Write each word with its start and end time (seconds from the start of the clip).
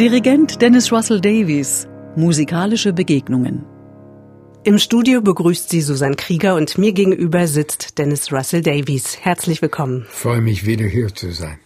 Dirigent 0.00 0.62
Dennis 0.62 0.90
Russell 0.90 1.20
Davies. 1.20 1.86
Musikalische 2.16 2.94
Begegnungen. 2.94 3.66
Im 4.64 4.78
Studio 4.78 5.20
begrüßt 5.20 5.68
sie 5.68 5.82
Susanne 5.82 6.16
Krieger 6.16 6.54
und 6.54 6.78
mir 6.78 6.94
gegenüber 6.94 7.46
sitzt 7.46 7.98
Dennis 7.98 8.32
Russell 8.32 8.62
Davies. 8.62 9.18
Herzlich 9.20 9.60
willkommen. 9.60 10.06
Ich 10.08 10.16
freue 10.16 10.40
mich 10.40 10.64
wieder 10.64 10.86
hier 10.86 11.14
zu 11.14 11.32
sein. 11.32 11.58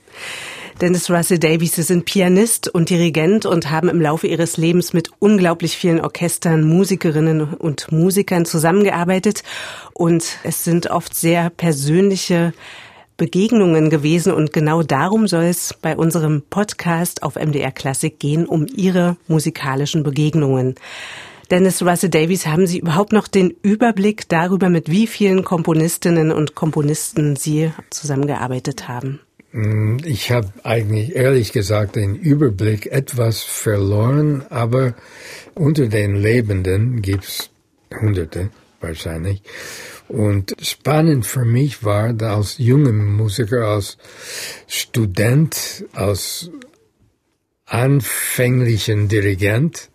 Dennis 0.81 1.09
Russell 1.13 1.39
Davies, 1.39 1.77
Sie 1.77 1.85
sind 1.85 2.07
Pianist 2.07 2.67
und 2.67 2.91
Dirigent 2.91 3.47
und 3.47 3.71
haben 3.71 3.89
im 3.89 4.01
Laufe 4.01 4.27
Ihres 4.27 4.57
Lebens 4.57 4.93
mit 4.93 5.11
unglaublich 5.21 5.77
vielen 5.77 6.01
Orchestern, 6.01 6.65
Musikerinnen 6.65 7.55
und 7.55 7.93
Musikern 7.93 8.47
zusammengearbeitet. 8.47 9.45
Und 9.93 10.39
es 10.43 10.65
sind 10.65 10.91
oft 10.91 11.15
sehr 11.15 11.51
persönliche 11.51 12.53
Begegnungen 13.17 13.91
gewesen 13.91 14.33
und 14.33 14.53
genau 14.53 14.83
darum 14.83 15.29
soll 15.29 15.45
es 15.45 15.75
bei 15.81 15.97
unserem 15.97 16.43
Podcast 16.51 17.23
auf 17.23 17.37
MDR 17.37 17.71
Klassik 17.71 18.19
gehen, 18.19 18.47
um 18.47 18.67
Ihre 18.67 19.17
musikalischen 19.29 20.03
Begegnungen. 20.03 20.75
Dennis 21.51 21.83
Russell 21.83 22.11
Davies, 22.11 22.47
haben 22.47 22.67
Sie 22.67 22.79
überhaupt 22.79 23.13
noch 23.13 23.29
den 23.29 23.55
Überblick 23.63 24.29
darüber, 24.29 24.69
mit 24.69 24.91
wie 24.91 25.07
vielen 25.07 25.45
Komponistinnen 25.45 26.33
und 26.33 26.55
Komponisten 26.55 27.37
Sie 27.37 27.71
zusammengearbeitet 27.91 28.89
haben? 28.89 29.21
Mm, 29.53 29.99
ich 30.05 30.33
habe 30.33 30.49
eigentlich 30.65 31.15
ehrlich 31.15 31.53
gesagt 31.53 31.97
den 31.97 32.17
Überblick 32.17 32.87
etwas 32.87 33.43
verloren, 33.43 34.45
aber 34.51 34.95
unter 35.55 35.87
den 35.87 36.17
Lebenden 36.17 37.03
gibt's 37.03 37.51
Hunderte 38.01 38.51
wahrscheinlich. 38.85 39.43
Und 40.09 40.55
spannend 40.61 41.27
für 41.27 41.45
mich 41.45 41.83
war, 41.83 42.15
als 42.23 42.59
junger 42.59 42.93
Musiker, 42.93 43.69
als 43.69 43.97
Student, 44.67 45.85
als 45.93 46.51
anfänglichen 47.67 49.09
Dirigent, 49.09 49.91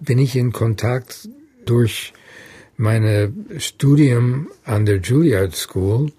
bin 0.00 0.18
ich 0.18 0.36
in 0.36 0.52
Kontakt 0.52 1.28
durch 1.64 2.12
mein 2.76 3.46
Studium 3.58 4.48
an 4.64 4.86
der 4.86 4.98
Juilliard 4.98 5.54
School 5.54 6.12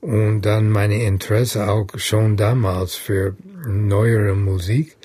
und 0.00 0.42
dann 0.42 0.70
meine 0.70 1.02
Interesse 1.02 1.68
auch 1.68 1.86
schon 1.96 2.36
damals 2.36 2.94
für 2.94 3.36
neuere 3.66 4.34
Musik, 4.34 4.96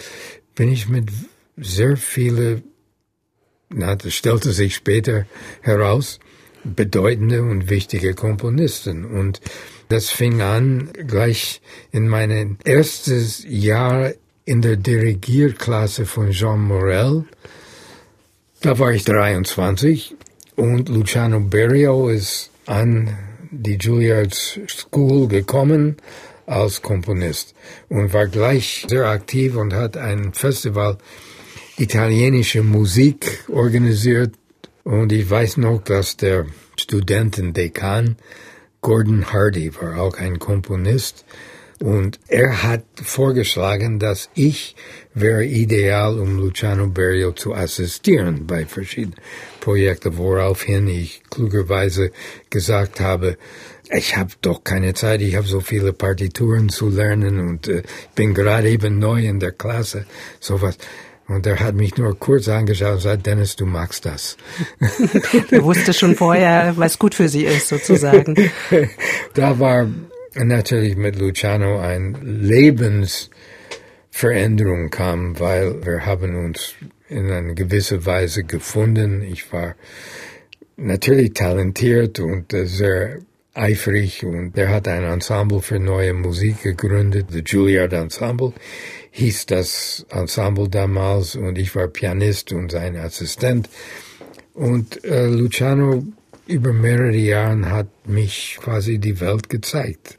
bin 0.56 0.72
ich 0.72 0.88
mit 0.88 1.10
sehr 1.58 1.98
viele, 1.98 2.62
na, 3.74 3.96
das 3.96 4.14
stellte 4.14 4.52
sich 4.52 4.76
später 4.76 5.26
heraus, 5.62 6.20
bedeutende 6.64 7.42
und 7.42 7.70
wichtige 7.70 8.14
Komponisten. 8.14 9.06
Und 9.06 9.42
das 9.90 10.10
fing 10.10 10.42
an 10.42 10.90
gleich 11.08 11.62
in 11.92 12.08
meinem 12.08 12.58
erstes 12.64 13.44
Jahr 13.48 14.12
in 14.46 14.62
der 14.62 14.78
Dirigierklasse 14.78 16.06
von 16.06 16.32
Jean 16.32 16.62
Morel. 16.62 17.26
Da 18.62 18.80
war 18.80 18.92
ich 18.92 19.04
23 19.04 20.16
und 20.56 20.90
Luciano 20.90 21.40
Berio 21.40 22.10
ist 22.10 22.50
an 22.66 23.18
die 23.52 23.78
Juilliard 23.78 24.34
School 24.34 25.28
gekommen 25.28 25.98
als 26.46 26.82
Komponist 26.82 27.54
und 27.90 28.14
war 28.14 28.28
gleich 28.28 28.86
sehr 28.88 29.06
aktiv 29.06 29.56
und 29.56 29.74
hat 29.74 29.98
ein 29.98 30.34
Festival 30.34 30.98
italienische 31.78 32.64
Musik 32.64 33.44
organisiert. 33.50 34.36
Und 34.84 35.12
ich 35.12 35.30
weiß 35.30 35.58
noch, 35.58 35.82
dass 35.84 36.18
der 36.18 36.46
Studentendekan 36.78 38.18
Gordon 38.82 39.32
Hardy 39.32 39.74
war 39.76 40.00
auch 40.00 40.18
ein 40.18 40.40
Komponist 40.40 41.24
und 41.84 42.20
er 42.28 42.64
hat 42.64 42.86
vorgeschlagen, 42.96 44.00
dass 44.00 44.30
ich 44.36 44.76
wäre 45.14 45.46
ideal, 45.46 46.18
um 46.18 46.38
Luciano 46.38 46.88
Berio 46.88 47.34
zu 47.34 47.54
assistieren 47.54 48.48
bei 48.48 48.66
verschiedenen 48.66 49.20
Projekten, 49.60 50.18
woraufhin 50.18 50.88
ich 50.88 51.24
klugerweise 51.30 52.12
gesagt 52.50 53.02
habe, 53.02 53.38
ich 53.92 54.16
habe 54.16 54.32
doch 54.42 54.64
keine 54.64 54.94
Zeit, 54.94 55.22
ich 55.22 55.36
habe 55.36 55.46
so 55.46 55.60
viele 55.60 55.92
Partituren 55.92 56.70
zu 56.70 56.90
lernen 56.90 57.40
und 57.40 57.68
äh, 57.68 57.84
bin 58.16 58.34
gerade 58.34 58.70
eben 58.70 58.98
neu 58.98 59.26
in 59.26 59.42
der 59.42 59.52
Klasse, 59.52 60.06
sowas. 60.40 60.78
Und 61.28 61.46
er 61.48 61.60
hat 61.60 61.76
mich 61.76 61.98
nur 61.98 62.18
kurz 62.20 62.48
angeschaut 62.50 62.96
und 62.96 63.02
sagt, 63.02 63.26
Dennis, 63.26 63.56
du 63.56 63.66
magst 63.66 64.06
das. 64.06 64.38
er 65.52 65.64
wusste 65.64 65.94
schon 65.94 66.16
vorher, 66.16 66.74
was 66.76 67.00
gut 67.00 67.16
für 67.16 67.30
sie 67.30 67.46
ist, 67.46 67.70
sozusagen. 67.70 68.52
da 69.34 69.58
war 69.60 69.88
natürlich 70.36 70.98
mit 70.98 71.18
Luciano 71.18 71.80
ein 71.80 72.18
Lebensveränderung 72.22 74.90
kam, 74.90 75.40
weil 75.40 75.86
wir 75.86 76.06
haben 76.06 76.36
uns 76.36 76.76
in 77.08 77.32
einer 77.32 77.54
gewissen 77.54 78.06
Weise 78.06 78.44
gefunden. 78.44 79.22
Ich 79.22 79.54
war 79.54 79.76
natürlich 80.76 81.34
talentiert 81.34 82.20
und 82.20 82.52
sehr 82.52 83.20
eifrig 83.54 84.26
und 84.26 84.58
er 84.58 84.70
hat 84.70 84.88
ein 84.88 85.04
Ensemble 85.04 85.62
für 85.62 85.80
neue 85.80 86.14
Musik 86.14 86.64
gegründet, 86.64 87.28
the 87.32 87.44
Juilliard 87.46 87.94
Ensemble 87.94 88.54
hieß 89.12 89.46
das 89.46 90.06
Ensemble 90.10 90.70
damals 90.70 91.36
und 91.36 91.58
ich 91.58 91.76
war 91.76 91.88
Pianist 91.88 92.52
und 92.52 92.72
sein 92.72 92.96
Assistent. 92.96 93.70
Und 94.56 95.04
äh, 95.04 95.28
Luciano 95.28 96.04
über 96.48 96.74
mehrere 96.74 97.16
Jahre 97.16 97.70
hat 97.70 98.08
mich 98.08 98.58
quasi 98.60 98.98
die 98.98 99.20
Welt 99.20 99.50
gezeigt. 99.50 100.18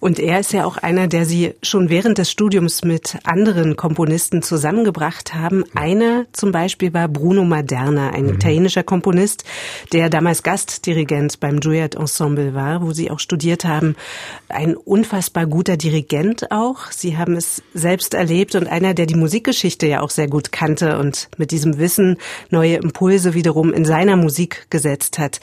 Und 0.00 0.18
er 0.18 0.40
ist 0.40 0.52
ja 0.52 0.64
auch 0.64 0.76
einer, 0.76 1.08
der 1.08 1.24
Sie 1.24 1.54
schon 1.62 1.88
während 1.88 2.18
des 2.18 2.30
Studiums 2.30 2.84
mit 2.84 3.16
anderen 3.24 3.76
Komponisten 3.76 4.42
zusammengebracht 4.42 5.34
haben. 5.34 5.64
Einer 5.74 6.26
zum 6.32 6.52
Beispiel 6.52 6.92
war 6.92 7.08
Bruno 7.08 7.44
Maderna, 7.44 8.10
ein 8.10 8.24
mhm. 8.24 8.34
italienischer 8.34 8.82
Komponist, 8.82 9.44
der 9.92 10.10
damals 10.10 10.42
Gastdirigent 10.42 11.40
beim 11.40 11.58
Juilliard 11.58 11.94
Ensemble 11.94 12.54
war, 12.54 12.82
wo 12.82 12.92
Sie 12.92 13.10
auch 13.10 13.20
studiert 13.20 13.64
haben. 13.64 13.96
Ein 14.48 14.76
unfassbar 14.76 15.46
guter 15.46 15.76
Dirigent 15.76 16.50
auch. 16.50 16.90
Sie 16.90 17.16
haben 17.16 17.36
es 17.36 17.62
selbst 17.74 18.14
erlebt 18.14 18.54
und 18.54 18.66
einer, 18.66 18.94
der 18.94 19.06
die 19.06 19.14
Musikgeschichte 19.14 19.86
ja 19.86 20.00
auch 20.02 20.10
sehr 20.10 20.28
gut 20.28 20.52
kannte 20.52 20.98
und 20.98 21.28
mit 21.36 21.50
diesem 21.50 21.78
Wissen 21.78 22.18
neue 22.50 22.76
Impulse 22.76 23.34
wiederum 23.34 23.72
in 23.72 23.84
seiner 23.84 24.16
Musik 24.16 24.66
gesetzt 24.70 25.18
hat. 25.18 25.40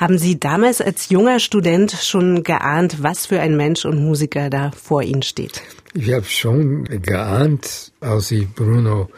Haben 0.00 0.16
Sie 0.16 0.40
damals 0.40 0.80
als 0.80 1.10
junger 1.10 1.40
Student 1.40 1.92
schon 1.92 2.42
geahnt, 2.42 3.02
was 3.02 3.26
für 3.26 3.38
ein 3.38 3.54
Mensch 3.54 3.84
und 3.84 4.02
Musiker 4.02 4.48
da 4.48 4.70
vor 4.70 5.02
Ihnen 5.02 5.20
steht? 5.20 5.60
Ich 5.92 6.10
habe 6.10 6.24
schon 6.24 6.84
geahnt, 6.84 7.92
als 8.00 8.30
ich 8.30 8.48
Bruno 8.48 9.10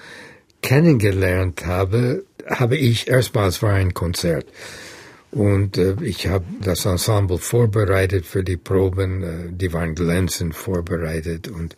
kennengelernt 0.61 1.67
habe, 1.67 2.25
habe 2.49 2.77
ich 2.77 3.07
erstmals 3.07 3.63
war 3.63 3.75
ein 3.75 3.95
Konzert. 3.95 4.47
Und 5.31 5.79
äh, 5.79 5.95
ich 6.03 6.27
habe 6.27 6.45
das 6.61 6.85
Ensemble 6.85 7.39
vorbereitet 7.39 8.27
für 8.27 8.43
die 8.43 8.57
Proben, 8.57 9.23
äh, 9.23 9.53
die 9.53 9.73
waren 9.73 9.95
glänzend 9.95 10.57
vorbereitet. 10.57 11.47
Und 11.47 11.77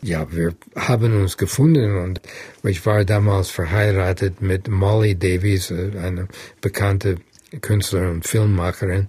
ja, 0.00 0.32
wir 0.32 0.54
haben 0.74 1.14
uns 1.20 1.36
gefunden 1.36 1.98
und 1.98 2.22
ich 2.64 2.86
war 2.86 3.04
damals 3.04 3.50
verheiratet 3.50 4.40
mit 4.40 4.68
Molly 4.68 5.14
Davies, 5.14 5.70
äh, 5.70 5.92
eine 6.02 6.26
bekannte 6.62 7.16
Künstlerin 7.60 8.10
und 8.10 8.26
Filmmacherin 8.26 9.08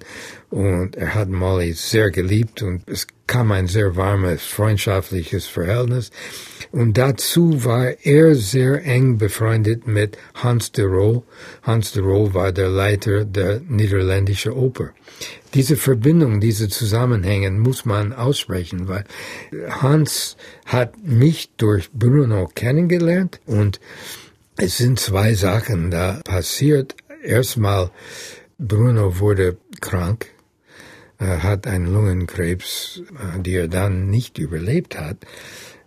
und 0.50 0.96
er 0.96 1.16
hat 1.16 1.30
Molly 1.30 1.74
sehr 1.74 2.10
geliebt 2.10 2.62
und 2.62 2.88
es 2.88 3.08
kam 3.28 3.52
ein 3.52 3.68
sehr 3.68 3.96
warmes, 3.98 4.44
freundschaftliches 4.44 5.46
Verhältnis. 5.46 6.12
Und 6.72 6.98
dazu 6.98 7.66
war 7.66 7.94
er 8.04 8.36
sehr 8.36 8.84
eng 8.86 9.18
befreundet 9.18 9.88
mit 9.88 10.18
Hans 10.36 10.72
de 10.72 10.86
Roo. 10.86 11.24
Hans 11.64 11.92
de 11.92 12.02
Roo 12.02 12.34
war 12.34 12.52
der 12.54 12.70
Leiter 12.70 13.26
der 13.26 13.62
niederländischen 13.68 14.54
Oper. 14.54 14.94
Diese 15.54 15.76
Verbindung, 15.76 16.40
diese 16.40 16.70
Zusammenhänge 16.70 17.52
muss 17.52 17.86
man 17.86 18.14
aussprechen, 18.14 18.88
weil 18.88 19.04
Hans 19.70 20.38
hat 20.66 20.98
mich 21.04 21.52
durch 21.58 21.92
Bruno 21.92 22.50
kennengelernt 22.54 23.42
und 23.46 23.80
es 24.56 24.78
sind 24.78 25.00
zwei 25.00 25.34
Sachen 25.34 25.92
da 25.92 26.22
passiert 26.24 26.96
erstmal, 27.24 27.92
Bruno 28.60 29.20
wurde 29.20 29.58
krank, 29.82 30.28
er 31.20 31.44
hat 31.44 31.68
einen 31.68 31.94
Lungenkrebs, 31.94 33.02
äh, 33.20 33.40
die 33.40 33.56
er 33.56 33.68
dann 33.68 34.10
nicht 34.10 34.38
überlebt 34.38 34.98
hat. 35.00 35.18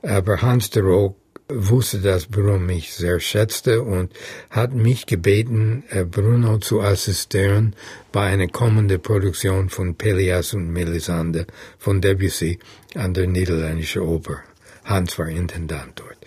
Aber 0.02 0.40
Hans 0.42 0.70
de 0.70 0.82
Rook 0.82 1.16
wusste, 1.48 1.98
dass 2.00 2.26
Bruno 2.26 2.58
mich 2.58 2.94
sehr 2.94 3.20
schätzte 3.20 3.82
und 3.82 4.12
hat 4.50 4.72
mich 4.72 5.06
gebeten, 5.06 5.84
äh, 5.90 6.04
Bruno 6.04 6.58
zu 6.58 6.80
assistieren 6.80 7.74
bei 8.12 8.26
einer 8.26 8.48
kommenden 8.48 9.00
Produktion 9.02 9.68
von 9.68 9.96
Pelias 9.96 10.54
und 10.54 10.70
Melisande 10.70 11.46
von 11.78 12.00
Debussy 12.00 12.58
an 12.94 13.14
der 13.14 13.26
niederländischen 13.26 14.02
Oper. 14.02 14.42
Hans 14.84 15.18
war 15.18 15.28
Intendant 15.28 15.92
dort. 15.96 16.18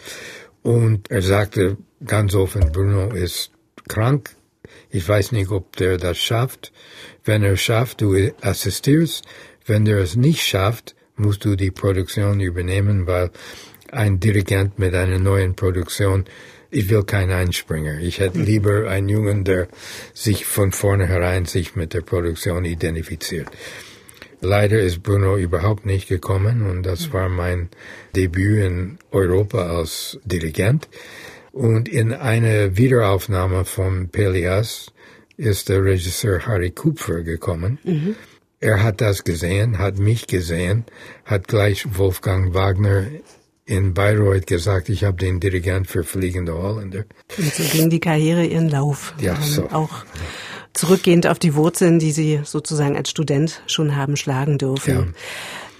Und 0.62 1.10
er 1.10 1.22
sagte 1.22 1.78
ganz 2.06 2.36
offen, 2.36 2.72
Bruno 2.72 3.14
ist 3.14 3.52
krank, 3.88 4.36
ich 4.94 5.10
weiß 5.10 5.32
nicht, 5.32 5.50
ob 5.50 5.76
der 5.78 5.98
das 5.98 6.20
schafft. 6.20 6.72
Wenn 7.26 7.42
er 7.44 7.58
schafft, 7.58 8.02
du 8.02 8.16
assistierst. 8.42 9.26
Wenn 9.66 9.88
er 9.88 9.98
es 9.98 10.16
nicht 10.16 10.44
schafft, 10.44 10.96
musst 11.16 11.44
du 11.46 11.56
die 11.56 11.72
Produktion 11.72 12.40
übernehmen, 12.40 13.08
weil 13.08 13.32
ein 13.92 14.20
Dirigent 14.20 14.78
mit 14.78 14.94
einer 14.94 15.18
neuen 15.18 15.56
Produktion. 15.56 16.26
Ich 16.70 16.90
will 16.90 17.04
keinen 17.04 17.32
Einspringer. 17.32 18.00
Ich 18.02 18.20
hätte 18.20 18.40
lieber 18.40 18.88
einen 18.88 19.10
Jungen, 19.10 19.44
der 19.44 19.68
sich 20.14 20.46
von 20.46 20.72
vornherein 20.72 21.46
sich 21.46 21.76
mit 21.76 21.96
der 21.96 22.02
Produktion 22.02 22.64
identifiziert. 22.64 23.48
Leider 24.42 24.80
ist 24.80 25.02
Bruno 25.02 25.38
überhaupt 25.38 25.88
nicht 25.88 26.08
gekommen 26.08 26.70
und 26.70 26.84
das 26.84 27.12
war 27.14 27.30
mein 27.30 27.70
Debüt 28.16 28.64
in 28.64 29.00
Europa 29.10 29.76
als 29.76 30.20
Dirigent. 30.24 30.88
Und 31.54 31.88
in 31.88 32.14
einer 32.14 32.78
Wiederaufnahme 32.78 33.64
von 33.64 34.10
Pelias 34.10 34.88
ist 35.38 35.70
der 35.70 35.84
Regisseur 35.84 36.48
Harry 36.48 36.72
Kupfer 36.72 37.22
gekommen. 37.22 37.78
Mhm. 37.84 38.16
Er 38.60 38.82
hat 38.82 39.02
das 39.02 39.24
gesehen, 39.24 39.78
hat 39.78 40.00
mich 40.00 40.26
gesehen, 40.26 40.84
hat 41.26 41.48
gleich 41.48 41.98
Wolfgang 41.98 42.56
Wagner 42.56 43.06
in 43.66 43.94
Bayreuth 43.94 44.48
gesagt, 44.48 44.90
ich 44.90 45.04
habe 45.04 45.18
den 45.18 45.40
Dirigent 45.40 45.88
für 45.88 46.04
Fliegende 46.04 46.54
Holländer. 46.54 47.06
Und 47.38 47.54
so 47.54 47.64
ging 47.72 47.90
die 47.90 48.00
Karriere 48.00 48.46
ihren 48.46 48.70
Lauf. 48.70 49.14
Ja, 49.22 49.36
so. 49.40 49.70
Auch 49.70 50.06
zurückgehend 50.74 51.28
auf 51.28 51.38
die 51.38 51.54
Wurzeln, 51.54 52.00
die 52.00 52.12
Sie 52.12 52.42
sozusagen 52.44 52.98
als 52.98 53.12
Student 53.12 53.62
schon 53.68 53.96
haben 53.96 54.18
schlagen 54.18 54.58
dürfen. 54.58 54.94
Ja. 54.94 55.06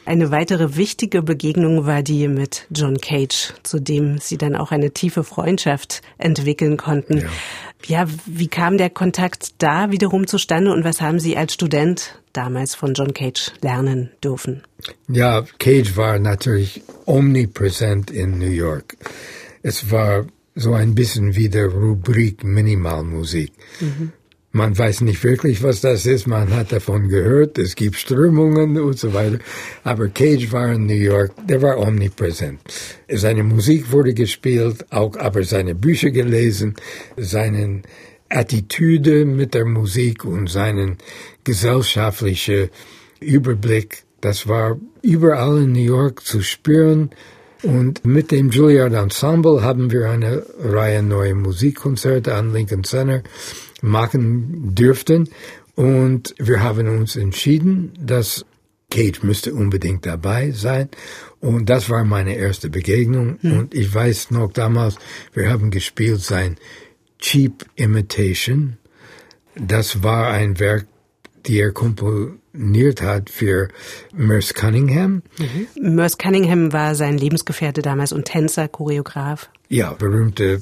Eine 0.06 0.32
weitere 0.32 0.76
wichtige 0.76 1.22
Begegnung 1.22 1.86
war 1.86 2.04
die 2.04 2.28
mit 2.28 2.68
John 2.70 2.98
Cage, 2.98 3.54
zu 3.64 3.80
dem 3.80 4.18
Sie 4.18 4.38
dann 4.38 4.56
auch 4.56 4.72
eine 4.72 4.92
tiefe 4.92 5.24
Freundschaft 5.24 6.02
entwickeln 6.18 6.78
konnten. 6.78 7.20
Ja. 7.20 8.04
ja, 8.04 8.08
wie 8.26 8.48
kam 8.48 8.78
der 8.78 8.90
Kontakt 8.90 9.54
da 9.60 9.92
wiederum 9.92 10.28
zustande 10.28 10.72
und 10.74 10.84
was 10.84 11.00
haben 11.00 11.20
Sie 11.20 11.38
als 11.38 11.54
Student 11.54 12.20
damals 12.34 12.76
von 12.76 12.94
John 12.94 13.14
Cage 13.14 13.52
lernen 13.62 14.12
dürfen? 14.24 14.64
Ja, 15.08 15.46
Cage 15.60 15.96
war 15.96 16.20
natürlich 16.20 16.82
omnipräsent 17.06 18.12
in 18.12 18.38
New 18.40 18.52
York. 18.52 18.98
Es 19.62 19.90
war 19.90 20.26
so 20.56 20.74
ein 20.74 20.96
bisschen 20.96 21.36
wie 21.36 21.50
der 21.50 21.68
Rubrik 21.68 22.44
Minimalmusik. 22.44 23.54
Mhm. 23.80 24.12
Man 24.56 24.78
weiß 24.78 25.02
nicht 25.02 25.24
wirklich, 25.24 25.64
was 25.64 25.82
das 25.82 26.06
ist. 26.06 26.28
Man 26.28 26.56
hat 26.56 26.72
davon 26.72 27.10
gehört. 27.10 27.58
Es 27.58 27.74
gibt 27.74 27.96
Strömungen 27.96 28.80
und 28.80 29.00
so 29.00 29.12
weiter. 29.12 29.40
Aber 29.84 30.10
Cage 30.10 30.52
war 30.52 30.72
in 30.72 30.86
New 30.86 30.94
York. 30.94 31.32
Der 31.50 31.64
war 31.64 31.80
omnipräsent. 31.80 32.60
Seine 33.10 33.44
Musik 33.44 33.92
wurde 33.92 34.14
gespielt, 34.14 34.86
auch 34.92 35.18
aber 35.18 35.44
seine 35.44 35.74
Bücher 35.74 36.12
gelesen, 36.12 36.76
seine 37.18 37.82
Attitüde 38.30 39.26
mit 39.26 39.56
der 39.56 39.66
Musik 39.66 40.24
und 40.24 40.48
seinen 40.52 41.00
gesellschaftlichen 41.44 42.70
Überblick. 43.20 44.04
Das 44.22 44.48
war 44.48 44.80
überall 45.02 45.64
in 45.64 45.72
New 45.72 45.80
York 45.80 46.24
zu 46.24 46.44
spüren. 46.44 47.10
Und 47.64 48.06
mit 48.06 48.30
dem 48.30 48.52
Juilliard 48.52 48.94
Ensemble 48.94 49.64
haben 49.64 49.92
wir 49.92 50.12
eine 50.12 50.46
Reihe 50.60 51.02
neue 51.02 51.34
Musikkonzerte 51.34 52.36
an 52.36 52.54
Lincoln 52.54 52.84
Center 52.84 53.24
machen 53.84 54.74
dürften. 54.74 55.30
Und 55.76 56.34
wir 56.40 56.64
haben 56.64 56.88
uns 56.88 57.16
entschieden, 57.16 57.94
dass 58.00 58.46
Kate 58.90 59.26
müsste 59.26 59.54
unbedingt 59.54 60.06
dabei 60.06 60.52
sein. 60.52 60.90
Und 61.40 61.70
das 61.70 61.90
war 61.90 62.04
meine 62.06 62.36
erste 62.36 62.70
Begegnung. 62.70 63.38
Hm. 63.42 63.58
Und 63.58 63.76
ich 63.76 63.94
weiß 63.94 64.32
noch 64.32 64.52
damals, 64.52 64.96
wir 65.34 65.50
haben 65.50 65.72
gespielt 65.72 66.22
sein 66.22 66.58
Cheap 67.20 67.66
Imitation. 67.76 68.78
Das 69.56 70.04
war 70.04 70.30
ein 70.30 70.60
Werk, 70.60 70.88
die 71.46 71.60
er 71.60 71.72
komponiert 71.72 73.02
hat 73.02 73.30
für 73.30 73.68
Merce 74.16 74.54
Cunningham. 74.54 75.24
Mhm. 75.38 75.96
Merce 75.96 76.18
Cunningham 76.18 76.72
war 76.74 76.96
sein 76.96 77.18
Lebensgefährte 77.18 77.82
damals 77.82 78.14
und 78.14 78.26
Tänzer, 78.26 78.68
Choreograf. 78.68 79.50
Ja, 79.74 79.94
berühmte 79.94 80.60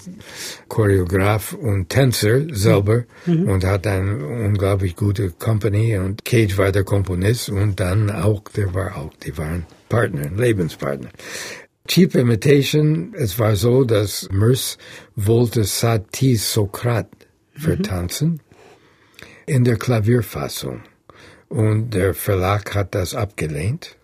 Choreograf 0.68 1.54
und 1.54 1.90
Tänzer 1.90 2.54
selber 2.54 3.04
mhm. 3.25 3.50
und 3.50 3.66
hat 3.66 3.86
eine 3.86 4.25
unglaublich 4.25 4.96
gute 4.96 5.31
Company 5.31 5.98
und 5.98 6.24
Cage 6.24 6.58
war 6.58 6.72
der 6.72 6.84
Komponist 6.84 7.50
und 7.50 7.80
dann 7.80 8.10
auch, 8.10 8.44
der 8.56 8.74
war 8.74 8.96
auch, 8.96 9.13
die 9.25 9.38
waren 9.38 9.66
Partner, 9.90 10.30
Lebenspartner. 10.30 11.10
Cheap 11.88 12.16
Imitation, 12.16 13.13
es 13.18 13.38
war 13.38 13.56
so, 13.56 13.84
dass 13.84 14.30
Merce 14.31 14.78
wollte 15.16 15.66
Satie 15.66 16.38
Sokrat 16.38 17.10
vertanzen. 17.54 18.30
Mhm 18.30 18.40
in 19.52 19.66
der 19.66 19.78
Klavierfassung. 19.78 20.84
Und 21.50 21.94
der 21.94 22.14
Verlag 22.14 22.74
hat 22.74 22.96
das 22.96 23.14
abgelehnt. 23.14 23.98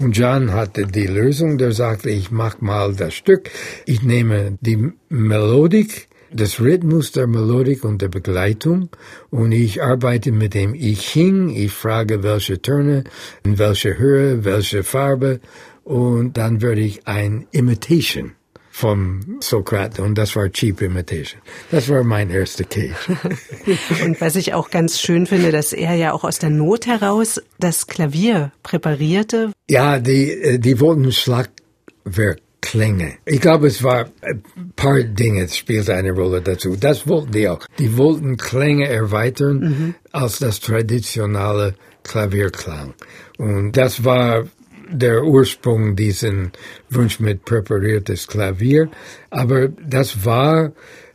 Und 0.00 0.16
John 0.16 0.52
hatte 0.52 0.86
die 0.86 1.06
Lösung, 1.06 1.58
der 1.58 1.72
sagte, 1.72 2.08
ich 2.08 2.30
mach 2.30 2.62
mal 2.62 2.94
das 2.94 3.12
Stück, 3.12 3.50
ich 3.84 4.02
nehme 4.02 4.56
die 4.62 4.92
Melodik, 5.10 6.08
des 6.32 6.60
Rhythmus 6.60 7.12
der 7.12 7.26
Melodik 7.26 7.84
und 7.84 8.00
der 8.00 8.08
Begleitung. 8.08 8.88
Und 9.30 9.52
ich 9.52 9.82
arbeite 9.82 10.32
mit 10.32 10.54
dem 10.54 10.74
I 10.74 10.94
Ching, 10.94 11.50
ich 11.50 11.72
frage 11.72 12.22
welche 12.22 12.62
Töne, 12.62 13.04
in 13.44 13.58
welche 13.58 13.98
Höhe, 13.98 14.44
welche 14.44 14.84
Farbe. 14.84 15.40
Und 15.84 16.36
dann 16.36 16.62
würde 16.62 16.82
ich 16.82 17.06
ein 17.06 17.46
Imitation 17.50 18.32
vom 18.80 19.20
Sokrat 19.40 20.00
und 20.00 20.16
das 20.16 20.34
war 20.36 20.50
Cheap 20.50 20.80
Imitation. 20.80 21.40
Das 21.70 21.88
war 21.90 22.02
mein 22.02 22.30
erster 22.30 22.64
Cage. 22.64 22.94
und 24.04 24.20
was 24.22 24.36
ich 24.36 24.54
auch 24.54 24.70
ganz 24.70 24.98
schön 24.98 25.26
finde, 25.26 25.52
dass 25.52 25.74
er 25.74 25.94
ja 25.94 26.12
auch 26.12 26.24
aus 26.24 26.38
der 26.38 26.48
Not 26.48 26.86
heraus 26.86 27.42
das 27.58 27.86
Klavier 27.86 28.52
präparierte. 28.62 29.52
Ja, 29.68 29.98
die, 29.98 30.30
äh, 30.30 30.58
die 30.58 30.80
wollten 30.80 31.12
Schlagwerk 31.12 32.40
Klänge. 32.62 33.14
Ich 33.24 33.40
glaube, 33.40 33.66
es 33.66 33.82
war 33.82 34.10
ein 34.22 34.42
paar 34.76 35.02
Dinge 35.02 35.48
spielte 35.48 35.94
eine 35.94 36.12
Rolle 36.12 36.40
dazu. 36.40 36.76
Das 36.76 37.06
wollten 37.06 37.32
die 37.32 37.48
auch. 37.48 37.60
Die 37.78 37.96
wollten 37.96 38.36
Klänge 38.36 38.88
erweitern 38.88 39.58
mhm. 39.58 39.94
als 40.12 40.38
das 40.38 40.60
traditionelle 40.60 41.74
Klavierklang. 42.02 42.94
Und 43.38 43.72
das 43.72 44.04
war 44.04 44.44
der 44.90 45.24
Ursprung 45.24 45.96
diesen 45.96 46.52
Wunsch 46.88 47.20
mit 47.20 47.44
präpariertes 47.44 48.26
Klavier. 48.26 48.90
Aber 49.30 49.68
das 49.68 50.24
war 50.24 50.72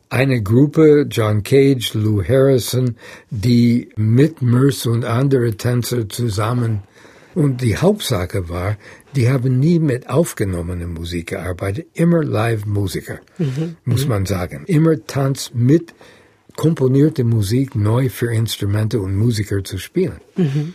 eine 0.09 0.41
Gruppe, 0.41 1.07
John 1.09 1.43
Cage, 1.43 1.93
Lou 1.93 2.23
Harrison, 2.23 2.95
die 3.29 3.89
mit 3.95 4.41
Merce 4.41 4.87
und 4.87 5.03
andere 5.03 5.55
Tänzer 5.55 6.07
zusammen 6.07 6.83
und 7.35 7.61
die 7.61 7.75
Hauptsache 7.75 8.47
war, 8.47 8.77
die 9.15 9.29
haben 9.29 9.59
nie 9.59 9.79
mit 9.79 10.09
aufgenommener 10.09 10.87
Musik 10.87 11.27
gearbeitet, 11.27 11.87
immer 11.93 12.23
Live-Musiker, 12.23 13.19
mhm. 13.37 13.75
muss 13.83 14.07
man 14.07 14.25
sagen. 14.25 14.63
Immer 14.67 15.05
Tanz 15.05 15.51
mit 15.53 15.93
komponierte 16.55 17.23
Musik 17.23 17.75
neu 17.75 18.09
für 18.09 18.33
Instrumente 18.33 18.99
und 18.99 19.15
Musiker 19.15 19.63
zu 19.63 19.77
spielen. 19.77 20.19
Mhm. 20.35 20.73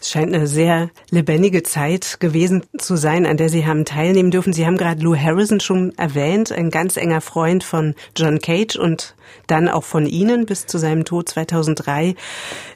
Es 0.00 0.10
scheint 0.10 0.34
eine 0.34 0.46
sehr 0.46 0.90
lebendige 1.10 1.62
Zeit 1.62 2.20
gewesen 2.20 2.64
zu 2.78 2.96
sein, 2.96 3.26
an 3.26 3.36
der 3.36 3.48
Sie 3.48 3.66
haben 3.66 3.84
teilnehmen 3.84 4.30
dürfen. 4.30 4.52
Sie 4.52 4.66
haben 4.66 4.76
gerade 4.76 5.02
Lou 5.02 5.16
Harrison 5.16 5.60
schon 5.60 5.96
erwähnt, 5.96 6.52
ein 6.52 6.70
ganz 6.70 6.96
enger 6.96 7.20
Freund 7.20 7.64
von 7.64 7.94
John 8.16 8.38
Cage 8.38 8.76
und 8.76 9.14
dann 9.46 9.68
auch 9.68 9.84
von 9.84 10.06
Ihnen 10.06 10.46
bis 10.46 10.66
zu 10.66 10.78
seinem 10.78 11.04
Tod 11.04 11.28
2003. 11.28 12.14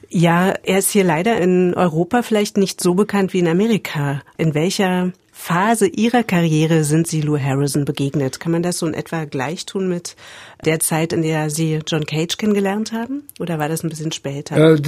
Ja, 0.09 0.53
er 0.63 0.79
ist 0.79 0.91
hier 0.91 1.03
leider 1.03 1.39
in 1.39 1.73
Europa 1.75 2.23
vielleicht 2.23 2.57
nicht 2.57 2.81
so 2.81 2.95
bekannt 2.95 3.33
wie 3.33 3.39
in 3.39 3.47
Amerika. 3.47 4.21
In 4.37 4.55
welcher 4.55 5.11
Phase 5.41 5.87
Ihrer 5.87 6.23
Karriere 6.23 6.83
sind 6.83 7.07
Sie 7.07 7.21
Lou 7.21 7.39
Harrison 7.39 7.85
begegnet? 7.85 8.41
Kann 8.41 8.51
man 8.51 8.61
das 8.61 8.77
so 8.77 8.85
in 8.85 8.93
etwa 8.93 9.23
gleich 9.23 9.65
tun 9.65 9.87
mit 9.87 10.17
der 10.65 10.81
Zeit, 10.81 11.13
in 11.13 11.21
der 11.21 11.49
Sie 11.49 11.79
John 11.87 12.05
Cage 12.05 12.35
kennengelernt 12.37 12.91
haben? 12.91 13.23
Oder 13.39 13.57
war 13.57 13.69
das 13.69 13.81
ein 13.81 13.89
bisschen 13.89 14.11
später? 14.11 14.75
Äh, 14.75 14.81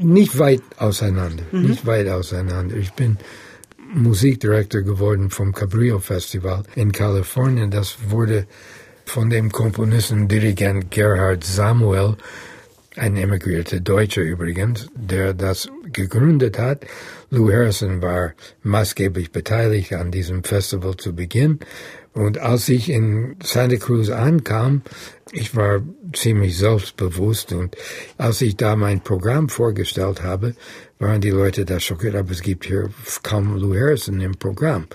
nicht 0.00 0.38
weit 0.38 0.62
auseinander. 0.78 1.44
Mhm. 1.52 1.68
Nicht 1.68 1.86
weit 1.86 2.08
auseinander. 2.08 2.76
Ich 2.76 2.94
bin 2.94 3.18
Musikdirektor 3.92 4.80
geworden 4.80 5.28
vom 5.28 5.52
Cabrillo 5.52 5.98
Festival 5.98 6.62
in 6.74 6.90
Kalifornien. 6.90 7.70
Das 7.70 7.98
wurde 8.08 8.46
von 9.04 9.28
dem 9.28 9.52
Komponisten 9.52 10.28
Dirigent 10.28 10.90
Gerhard 10.90 11.44
Samuel 11.44 12.16
ein 12.96 13.16
emigrierter 13.16 13.80
Deutscher 13.80 14.22
übrigens, 14.22 14.88
der 14.94 15.34
das 15.34 15.68
gegründet 15.92 16.58
hat. 16.58 16.86
Lou 17.30 17.50
Harrison 17.50 18.02
war 18.02 18.32
maßgeblich 18.62 19.32
beteiligt 19.32 19.92
an 19.92 20.10
diesem 20.10 20.44
Festival 20.44 20.96
zu 20.96 21.14
Beginn. 21.14 21.60
Und 22.14 22.38
als 22.38 22.68
ich 22.68 22.90
in 22.90 23.36
Santa 23.42 23.76
Cruz 23.76 24.10
ankam, 24.10 24.82
ich 25.32 25.54
war 25.54 25.82
ziemlich 26.14 26.56
selbstbewusst 26.56 27.52
und 27.52 27.76
als 28.16 28.40
ich 28.40 28.56
da 28.56 28.76
mein 28.76 29.02
Programm 29.02 29.48
vorgestellt 29.48 30.22
habe, 30.22 30.54
waren 30.98 31.20
die 31.20 31.30
Leute 31.30 31.64
da 31.64 31.78
schockiert, 31.78 32.16
aber 32.16 32.32
es 32.32 32.42
gibt 32.42 32.64
hier 32.64 32.88
kaum 33.22 33.56
Lou 33.56 33.74
Harrison 33.74 34.20
im 34.20 34.36
Programm. 34.36 34.88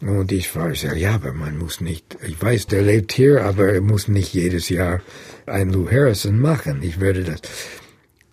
Und 0.00 0.30
ich 0.32 0.54
war 0.56 0.74
sehr, 0.74 0.96
ja, 0.96 1.14
aber 1.14 1.32
man 1.32 1.56
muss 1.56 1.80
nicht, 1.80 2.18
ich 2.26 2.40
weiß, 2.42 2.66
der 2.66 2.82
lebt 2.82 3.12
hier, 3.12 3.44
aber 3.44 3.68
er 3.72 3.80
muss 3.80 4.08
nicht 4.08 4.34
jedes 4.34 4.68
Jahr 4.68 5.00
ein 5.46 5.70
Lou 5.70 5.90
Harrison 5.90 6.38
machen. 6.38 6.82
Ich 6.82 7.00
werde 7.00 7.24
das. 7.24 7.40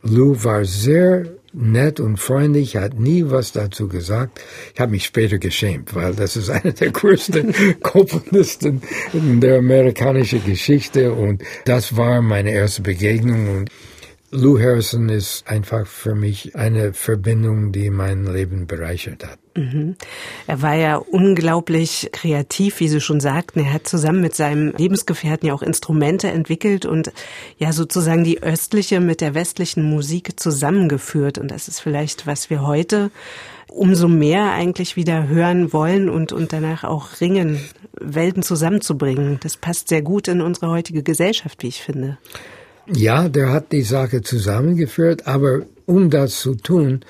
Lou 0.01 0.43
war 0.43 0.65
sehr 0.65 1.25
nett 1.55 1.99
und 1.99 2.17
freundlich, 2.17 2.75
hat 2.75 2.99
nie 2.99 3.23
was 3.27 3.51
dazu 3.51 3.87
gesagt. 3.87 4.41
Ich 4.73 4.79
habe 4.79 4.91
mich 4.91 5.05
später 5.05 5.37
geschämt, 5.37 5.95
weil 5.95 6.13
das 6.13 6.35
ist 6.35 6.49
einer 6.49 6.73
der 6.73 6.91
größten 6.91 7.53
Komponisten 7.81 8.81
in 9.13 9.39
der 9.39 9.59
amerikanischen 9.59 10.43
Geschichte 10.43 11.13
und 11.13 11.43
das 11.65 11.95
war 11.95 12.21
meine 12.21 12.51
erste 12.51 12.81
Begegnung 12.81 13.57
und 13.57 13.69
Lou 14.31 14.59
Harrison 14.59 15.07
ist 15.07 15.47
einfach 15.47 15.87
für 15.87 16.13
mich 16.13 16.55
eine 16.55 16.93
Verbindung, 16.93 17.71
die 17.71 17.89
mein 17.89 18.25
Leben 18.25 18.67
bereichert 18.67 19.25
hat. 19.25 19.39
Mhm. 19.55 19.95
Er 20.47 20.61
war 20.61 20.75
ja 20.75 20.97
unglaublich 20.97 22.09
kreativ, 22.11 22.81
wie 22.81 22.89
Sie 22.89 22.99
schon 22.99 23.21
sagten. 23.21 23.61
Er 23.61 23.73
hat 23.73 23.87
zusammen 23.87 24.21
mit 24.21 24.35
seinem 24.35 24.73
Lebensgefährten 24.75 25.47
ja 25.47 25.53
auch 25.53 25.61
Instrumente 25.61 26.27
entwickelt 26.27 26.85
und 26.85 27.11
ja 27.57 27.71
sozusagen 27.71 28.25
die 28.25 28.43
östliche 28.43 28.99
mit 28.99 29.21
der 29.21 29.33
westlichen 29.33 29.89
Musik 29.89 30.39
zusammengeführt. 30.39 31.37
Und 31.37 31.51
das 31.51 31.69
ist 31.69 31.79
vielleicht, 31.79 32.27
was 32.27 32.49
wir 32.49 32.67
heute 32.67 33.11
umso 33.69 34.07
mehr 34.07 34.51
eigentlich 34.51 34.95
wieder 34.95 35.27
hören 35.27 35.71
wollen 35.73 36.09
und, 36.09 36.31
und 36.31 36.53
danach 36.53 36.83
auch 36.83 37.21
ringen, 37.21 37.59
Welten 37.99 38.43
zusammenzubringen. 38.43 39.39
Das 39.41 39.57
passt 39.57 39.87
sehr 39.87 40.01
gut 40.01 40.27
in 40.27 40.41
unsere 40.41 40.69
heutige 40.69 41.01
Gesellschaft, 41.01 41.63
wie 41.63 41.67
ich 41.67 41.81
finde. 41.81 42.17
Ja, 42.87 43.29
der 43.29 43.51
hat 43.51 43.71
die 43.71 43.81
Sache 43.81 44.21
zusammengeführt, 44.21 45.27
aber 45.27 45.61
um 45.85 46.09
das 46.09 46.39
zu 46.39 46.55
tun, 46.55 47.01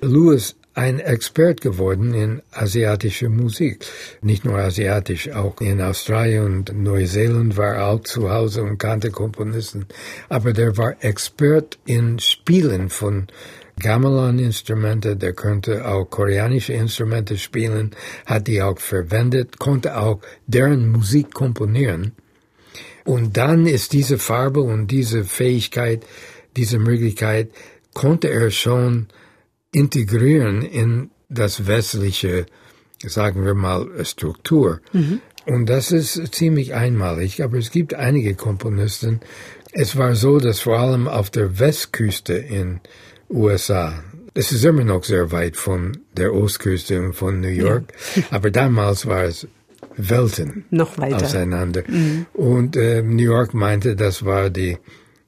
Louis 0.00 0.56
ein 0.74 1.00
Expert 1.00 1.60
geworden 1.60 2.14
in 2.14 2.42
asiatische 2.52 3.28
Musik. 3.28 3.84
Nicht 4.22 4.44
nur 4.44 4.58
asiatisch, 4.58 5.30
auch 5.30 5.60
in 5.60 5.80
Australien 5.80 6.44
und 6.44 6.82
Neuseeland 6.82 7.56
war 7.56 7.74
er 7.74 7.86
auch 7.88 8.00
zu 8.00 8.30
Hause 8.30 8.62
und 8.62 8.78
kannte 8.78 9.10
Komponisten. 9.10 9.86
Aber 10.28 10.52
der 10.52 10.76
war 10.76 11.02
Expert 11.04 11.78
in 11.86 12.18
Spielen 12.18 12.88
von 12.88 13.26
Gamelan-Instrumente, 13.80 15.16
der 15.16 15.32
konnte 15.32 15.88
auch 15.88 16.04
koreanische 16.04 16.74
Instrumente 16.74 17.38
spielen, 17.38 17.96
hat 18.26 18.46
die 18.46 18.62
auch 18.62 18.78
verwendet, 18.78 19.58
konnte 19.58 19.96
auch 19.96 20.20
deren 20.46 20.88
Musik 20.90 21.32
komponieren. 21.32 22.12
Und 23.04 23.36
dann 23.36 23.66
ist 23.66 23.92
diese 23.92 24.18
Farbe 24.18 24.60
und 24.60 24.88
diese 24.88 25.24
Fähigkeit, 25.24 26.04
diese 26.56 26.78
Möglichkeit, 26.78 27.50
konnte 27.94 28.28
er 28.28 28.50
schon 28.50 29.08
integrieren 29.72 30.62
in 30.62 31.10
das 31.28 31.66
westliche, 31.66 32.46
sagen 33.04 33.44
wir 33.44 33.54
mal, 33.54 34.04
Struktur. 34.04 34.80
Mhm. 34.92 35.20
Und 35.46 35.66
das 35.66 35.90
ist 35.90 36.34
ziemlich 36.34 36.74
einmalig, 36.74 37.42
aber 37.42 37.58
es 37.58 37.70
gibt 37.70 37.94
einige 37.94 38.34
Komponisten. 38.34 39.20
Es 39.72 39.96
war 39.96 40.14
so, 40.14 40.38
dass 40.38 40.60
vor 40.60 40.78
allem 40.78 41.08
auf 41.08 41.30
der 41.30 41.58
Westküste 41.58 42.34
in 42.34 42.80
USA, 43.30 44.02
es 44.34 44.52
ist 44.52 44.64
immer 44.64 44.84
noch 44.84 45.04
sehr 45.04 45.32
weit 45.32 45.56
von 45.56 45.98
der 46.16 46.34
Ostküste 46.34 47.00
und 47.00 47.14
von 47.14 47.40
New 47.40 47.48
York, 47.48 47.92
ja. 48.16 48.22
aber 48.30 48.50
damals 48.50 49.06
war 49.06 49.24
es 49.24 49.46
Welten 49.96 50.64
noch 50.70 50.98
weiter 50.98 51.16
auseinander. 51.16 51.82
Mhm. 51.86 52.26
Und 52.32 52.76
äh, 52.76 53.02
New 53.02 53.22
York 53.22 53.54
meinte, 53.54 53.96
das 53.96 54.24
war 54.24 54.50
die 54.50 54.78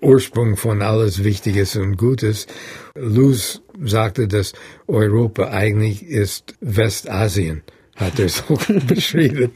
Ursprung 0.03 0.57
von 0.57 0.83
alles 0.83 1.25
Wichtiges 1.25 1.77
und 1.77 1.97
Gutes. 1.97 2.47
Luz 2.95 3.63
sagte, 3.83 4.29
dass 4.29 4.53
Europa 4.87 5.49
eigentlich 5.49 6.05
ist 6.05 6.55
Westasien, 6.61 7.63
hat 7.97 8.19
er 8.19 8.29
so 8.29 8.59
beschrieben. 8.87 9.53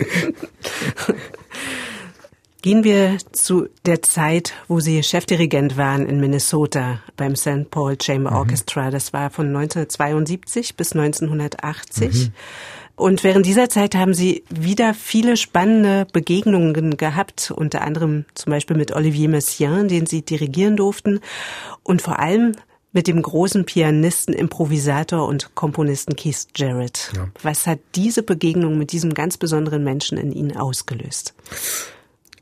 Gehen 2.62 2.83
wir 2.83 3.19
zu 3.31 3.69
der 3.85 4.03
Zeit, 4.03 4.53
wo 4.67 4.81
Sie 4.81 5.03
Chefdirigent 5.03 5.76
waren 5.76 6.05
in 6.05 6.19
Minnesota 6.19 7.00
beim 7.17 7.37
St. 7.37 7.71
Paul 7.71 7.97
Chamber 8.00 8.33
mhm. 8.33 8.37
Orchestra. 8.38 8.91
Das 8.91 9.12
war 9.12 9.31
von 9.31 9.55
1972 9.55 10.75
bis 10.75 10.93
1980. 10.93 12.29
Mhm. 12.29 12.33
Und 12.97 13.23
während 13.25 13.45
dieser 13.45 13.69
Zeit 13.69 13.95
haben 13.95 14.15
Sie 14.15 14.43
wieder 14.49 14.95
viele 14.95 15.37
spannende 15.37 16.07
Begegnungen 16.12 16.97
gehabt, 16.97 17.53
unter 17.55 17.83
anderem 17.83 18.25
zum 18.35 18.50
Beispiel 18.50 18.76
mit 18.76 18.91
Olivier 18.93 19.29
Messiaen, 19.29 19.88
den 19.88 20.07
Sie 20.07 20.23
dirigieren 20.23 20.76
durften, 20.76 21.21
und 21.83 22.00
vor 22.00 22.19
allem 22.19 22.53
mit 22.93 23.07
dem 23.09 23.21
großen 23.21 23.67
Pianisten, 23.67 24.33
Improvisator 24.33 25.29
und 25.29 25.55
Komponisten 25.55 26.17
Keith 26.17 26.47
Jarrett. 26.57 27.12
Ja. 27.15 27.29
Was 27.43 27.67
hat 27.67 27.81
diese 27.95 28.23
Begegnung 28.23 28.79
mit 28.79 28.93
diesem 28.93 29.12
ganz 29.12 29.37
besonderen 29.37 29.85
Menschen 29.85 30.17
in 30.17 30.33
Ihnen 30.33 30.57
ausgelöst? 30.57 31.35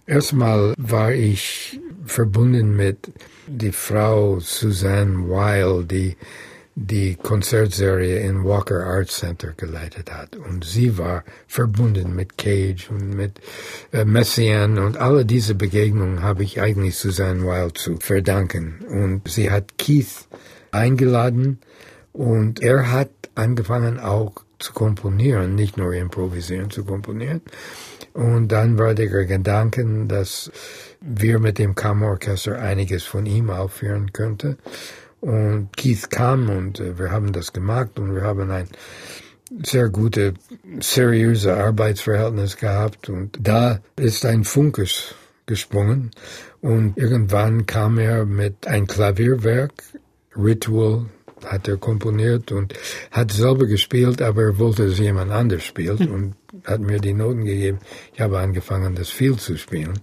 Erstmal 0.06 0.74
war 0.76 1.12
ich 1.12 1.80
verbunden 2.06 2.76
mit 2.76 3.10
die 3.48 3.72
Frau 3.72 4.38
Suzanne 4.38 5.28
Weil, 5.28 5.84
die 5.84 6.16
die 6.76 7.14
Konzertserie 7.14 8.18
in 8.20 8.44
Walker 8.44 8.84
Arts 8.84 9.18
Center 9.18 9.52
geleitet 9.56 10.12
hat. 10.12 10.36
Und 10.36 10.64
sie 10.64 10.98
war 10.98 11.24
verbunden 11.46 12.14
mit 12.16 12.36
Cage 12.36 12.90
und 12.90 13.10
mit 13.10 13.40
äh, 13.92 14.04
und 14.78 14.96
alle 14.96 15.24
diese 15.24 15.54
Begegnungen 15.54 16.22
habe 16.22 16.42
ich 16.42 16.60
eigentlich 16.60 16.96
Susanne 16.96 17.44
Wilde 17.44 17.74
zu 17.74 17.96
verdanken. 17.98 18.84
Und 18.88 19.28
sie 19.28 19.50
hat 19.50 19.78
Keith 19.78 20.26
eingeladen 20.72 21.58
und 22.12 22.60
er 22.60 22.90
hat 22.90 23.10
angefangen 23.34 24.00
auch 24.00 24.34
zu 24.58 24.72
komponieren, 24.72 25.54
nicht 25.54 25.76
nur 25.76 25.94
improvisieren, 25.94 26.70
zu 26.70 26.84
komponieren. 26.84 27.42
Und 28.12 28.48
dann 28.48 28.78
war 28.78 28.94
der 28.94 29.08
Gedanke, 29.08 29.84
dass 30.06 30.50
wir 31.00 31.38
mit 31.38 31.58
dem 31.58 31.74
Kammerorchester 31.74 32.58
einiges 32.58 33.02
von 33.02 33.26
ihm 33.26 33.50
aufführen 33.50 34.12
könnten. 34.12 34.56
Und 35.24 35.70
Keith 35.74 36.10
kam 36.10 36.50
und 36.50 36.80
äh, 36.80 36.98
wir 36.98 37.10
haben 37.10 37.32
das 37.32 37.54
gemacht 37.54 37.98
und 37.98 38.14
wir 38.14 38.24
haben 38.24 38.50
ein 38.50 38.68
sehr 39.64 39.88
gute, 39.88 40.34
seriöse 40.80 41.56
Arbeitsverhältnis 41.56 42.58
gehabt 42.58 43.08
und 43.08 43.38
da 43.40 43.80
ist 43.96 44.26
ein 44.26 44.44
Funkes 44.44 45.14
gesprungen 45.46 46.10
und 46.60 46.98
irgendwann 46.98 47.64
kam 47.64 47.98
er 47.98 48.26
mit 48.26 48.66
ein 48.66 48.86
Klavierwerk, 48.86 49.72
Ritual 50.36 51.06
hat 51.46 51.68
er 51.68 51.78
komponiert 51.78 52.52
und 52.52 52.74
hat 53.10 53.32
selber 53.32 53.64
gespielt, 53.66 54.20
aber 54.20 54.42
er 54.42 54.58
wollte, 54.58 54.88
dass 54.88 54.98
jemand 54.98 55.32
anders 55.32 55.64
spielt 55.64 56.00
hm. 56.00 56.12
und 56.12 56.34
hat 56.64 56.80
mir 56.80 57.00
die 57.00 57.14
Noten 57.14 57.46
gegeben. 57.46 57.78
Ich 58.12 58.20
habe 58.20 58.38
angefangen, 58.38 58.94
das 58.94 59.08
viel 59.08 59.36
zu 59.36 59.56
spielen 59.56 60.00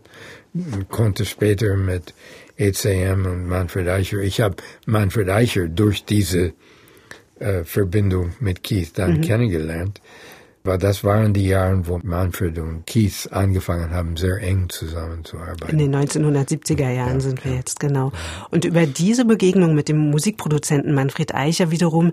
und 0.53 0.89
konnte 0.89 1.25
später 1.25 1.75
mit 1.77 2.15
8am 2.61 3.25
und 3.27 3.47
Manfred 3.47 3.87
Eicher. 3.87 4.19
Ich 4.19 4.39
habe 4.39 4.57
Manfred 4.85 5.29
Eicher 5.29 5.67
durch 5.67 6.05
diese 6.05 6.53
äh, 7.39 7.63
Verbindung 7.63 8.33
mit 8.39 8.63
Keith 8.63 8.91
dann 8.95 9.17
mhm. 9.17 9.21
kennengelernt. 9.21 10.01
Weil 10.63 10.77
das 10.77 11.03
waren 11.03 11.33
die 11.33 11.47
Jahre, 11.47 11.87
wo 11.87 11.99
Manfred 12.03 12.59
und 12.59 12.85
Keith 12.85 13.27
angefangen 13.31 13.89
haben, 13.89 14.15
sehr 14.15 14.37
eng 14.41 14.69
zusammenzuarbeiten. 14.69 15.79
In 15.79 15.91
den 15.91 15.95
1970er 15.95 16.91
Jahren 16.91 17.15
ja, 17.15 17.19
sind 17.19 17.43
wir 17.43 17.51
ja. 17.51 17.57
jetzt, 17.57 17.79
genau. 17.79 18.11
Und 18.51 18.63
über 18.63 18.85
diese 18.85 19.25
Begegnung 19.25 19.73
mit 19.73 19.89
dem 19.89 19.97
Musikproduzenten 19.97 20.93
Manfred 20.93 21.33
Eicher 21.33 21.71
wiederum 21.71 22.11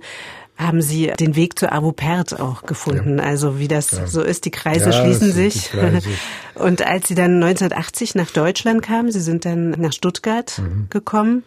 haben 0.58 0.82
Sie 0.82 1.12
den 1.18 1.36
Weg 1.36 1.58
zu 1.58 1.68
Pert 1.94 2.38
auch 2.38 2.64
gefunden. 2.64 3.18
Ja. 3.18 3.24
Also 3.24 3.58
wie 3.58 3.68
das 3.68 3.92
ja. 3.92 4.06
so 4.06 4.22
ist, 4.22 4.44
die 4.44 4.50
Kreise 4.50 4.86
ja, 4.86 4.92
schließen 4.92 5.32
sich. 5.32 5.70
Kreise. 5.70 6.08
Und 6.54 6.84
als 6.84 7.06
Sie 7.06 7.14
dann 7.14 7.42
1980 7.42 8.16
nach 8.16 8.30
Deutschland 8.32 8.82
kamen, 8.82 9.12
Sie 9.12 9.20
sind 9.20 9.44
dann 9.44 9.70
nach 9.70 9.92
Stuttgart 9.92 10.58
mhm. 10.58 10.88
gekommen, 10.90 11.44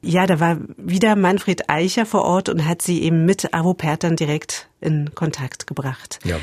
ja, 0.00 0.26
da 0.26 0.40
war 0.40 0.58
wieder 0.76 1.16
Manfred 1.16 1.68
Eicher 1.68 2.06
vor 2.06 2.24
Ort 2.24 2.48
und 2.48 2.66
hat 2.66 2.82
Sie 2.82 3.02
eben 3.02 3.24
mit 3.24 3.48
Pert 3.76 4.04
dann 4.04 4.16
direkt 4.16 4.68
in 4.80 5.14
Kontakt 5.14 5.66
gebracht. 5.66 6.18
Ja. 6.24 6.38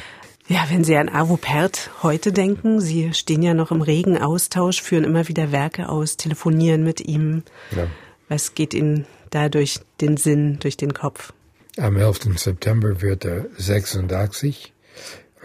Ja, 0.48 0.66
wenn 0.70 0.84
Sie 0.84 0.98
an 0.98 1.08
Avo 1.08 1.38
Pert 1.38 1.92
heute 2.04 2.34
denken, 2.34 2.82
Sie 2.82 3.14
stehen 3.14 3.42
ja 3.42 3.54
noch 3.54 3.72
im 3.72 3.82
regen 3.82 4.18
Austausch, 4.18 4.82
führen 4.82 5.04
immer 5.04 5.28
wieder 5.28 5.52
Werke 5.52 5.88
aus, 5.88 6.18
telefonieren 6.18 6.84
mit 6.84 7.00
ihm. 7.00 7.44
Ja. 7.76 7.88
Was 8.28 8.54
geht 8.54 8.74
Ihnen 8.74 9.06
da 9.30 9.48
durch 9.48 9.80
den 10.02 10.18
Sinn, 10.18 10.58
durch 10.60 10.76
den 10.76 10.94
Kopf? 10.94 11.32
Am 11.78 11.96
11. 11.96 12.38
September 12.38 13.02
wird 13.02 13.24
er 13.24 13.46
86. 13.58 14.74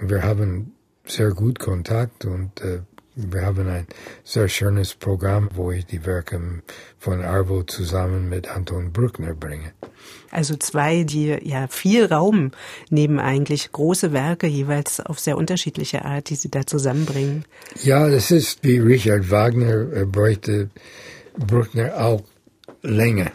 Wir 0.01 0.25
haben 0.25 0.73
sehr 1.05 1.31
gut 1.31 1.61
Kontakt 1.61 2.25
und 2.25 2.61
äh, 2.61 2.81
wir 3.15 3.43
haben 3.43 3.69
ein 3.69 3.87
sehr 4.25 4.49
schönes 4.49 4.95
Programm, 4.95 5.49
wo 5.55 5.71
ich 5.71 5.87
die 5.87 6.05
Werke 6.05 6.63
von 6.99 7.23
Arvo 7.23 7.63
zusammen 7.63 8.29
mit 8.29 8.49
Anton 8.49 8.93
Bruckner 8.93 9.35
bringe. 9.35 9.73
Also 10.31 10.57
zwei, 10.57 11.05
die 11.05 11.29
ja 11.43 11.69
viel 11.69 12.07
Raum 12.07 12.51
nehmen 12.91 13.21
eigentlich, 13.21 13.71
große 13.71 14.13
Werke 14.13 14.49
jeweils 14.49 15.01
auf 15.01 15.21
sehr 15.21 15.39
unterschiedliche 15.39 16.05
Art, 16.05 16.29
die 16.29 16.35
sie 16.35 16.51
da 16.51 16.67
zusammenbringen. 16.67 17.45
Ja, 17.83 18.09
das 18.11 18.33
ist 18.33 18.65
wie 18.65 18.79
Richard 18.79 19.31
Wagner, 19.31 19.93
er 19.93 20.07
bräuchte 20.07 20.71
Bruckner 21.39 21.97
auch 21.97 22.23
Länge. 22.83 23.31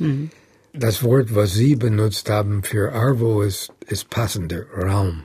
Mhm. 0.00 0.30
Das 0.74 1.02
Wort, 1.02 1.34
was 1.34 1.52
Sie 1.52 1.76
benutzt 1.76 2.30
haben 2.30 2.62
für 2.62 2.92
Arvo, 2.92 3.42
ist, 3.42 3.72
ist 3.88 4.08
passender 4.08 4.64
Raum. 4.74 5.24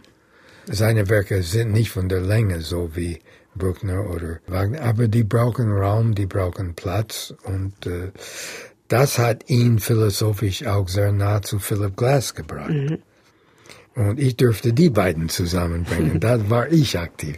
Seine 0.66 1.08
Werke 1.08 1.42
sind 1.42 1.72
nicht 1.72 1.90
von 1.90 2.10
der 2.10 2.20
Länge 2.20 2.60
so 2.60 2.96
wie 2.96 3.20
Bruckner 3.56 4.10
oder 4.10 4.40
Wagner, 4.48 4.82
aber 4.82 5.08
die 5.08 5.24
brauchen 5.24 5.72
Raum, 5.72 6.16
die 6.16 6.26
brauchen 6.26 6.76
Platz 6.76 7.34
und 7.44 7.86
äh, 7.86 8.12
das 8.90 9.18
hat 9.18 9.50
ihn 9.50 9.80
philosophisch 9.80 10.66
auch 10.66 10.90
sehr 10.90 11.14
nah 11.14 11.42
zu 11.42 11.60
Philip 11.60 11.96
Glass 11.96 12.36
gebracht. 12.36 12.70
Mhm. 12.70 13.00
Und 13.98 14.20
ich 14.20 14.38
dürfte 14.38 14.74
die 14.74 14.92
beiden 14.92 15.28
zusammenbringen. 15.28 16.20
da 16.20 16.52
war 16.52 16.72
ich 16.72 17.00
aktiv. 17.00 17.38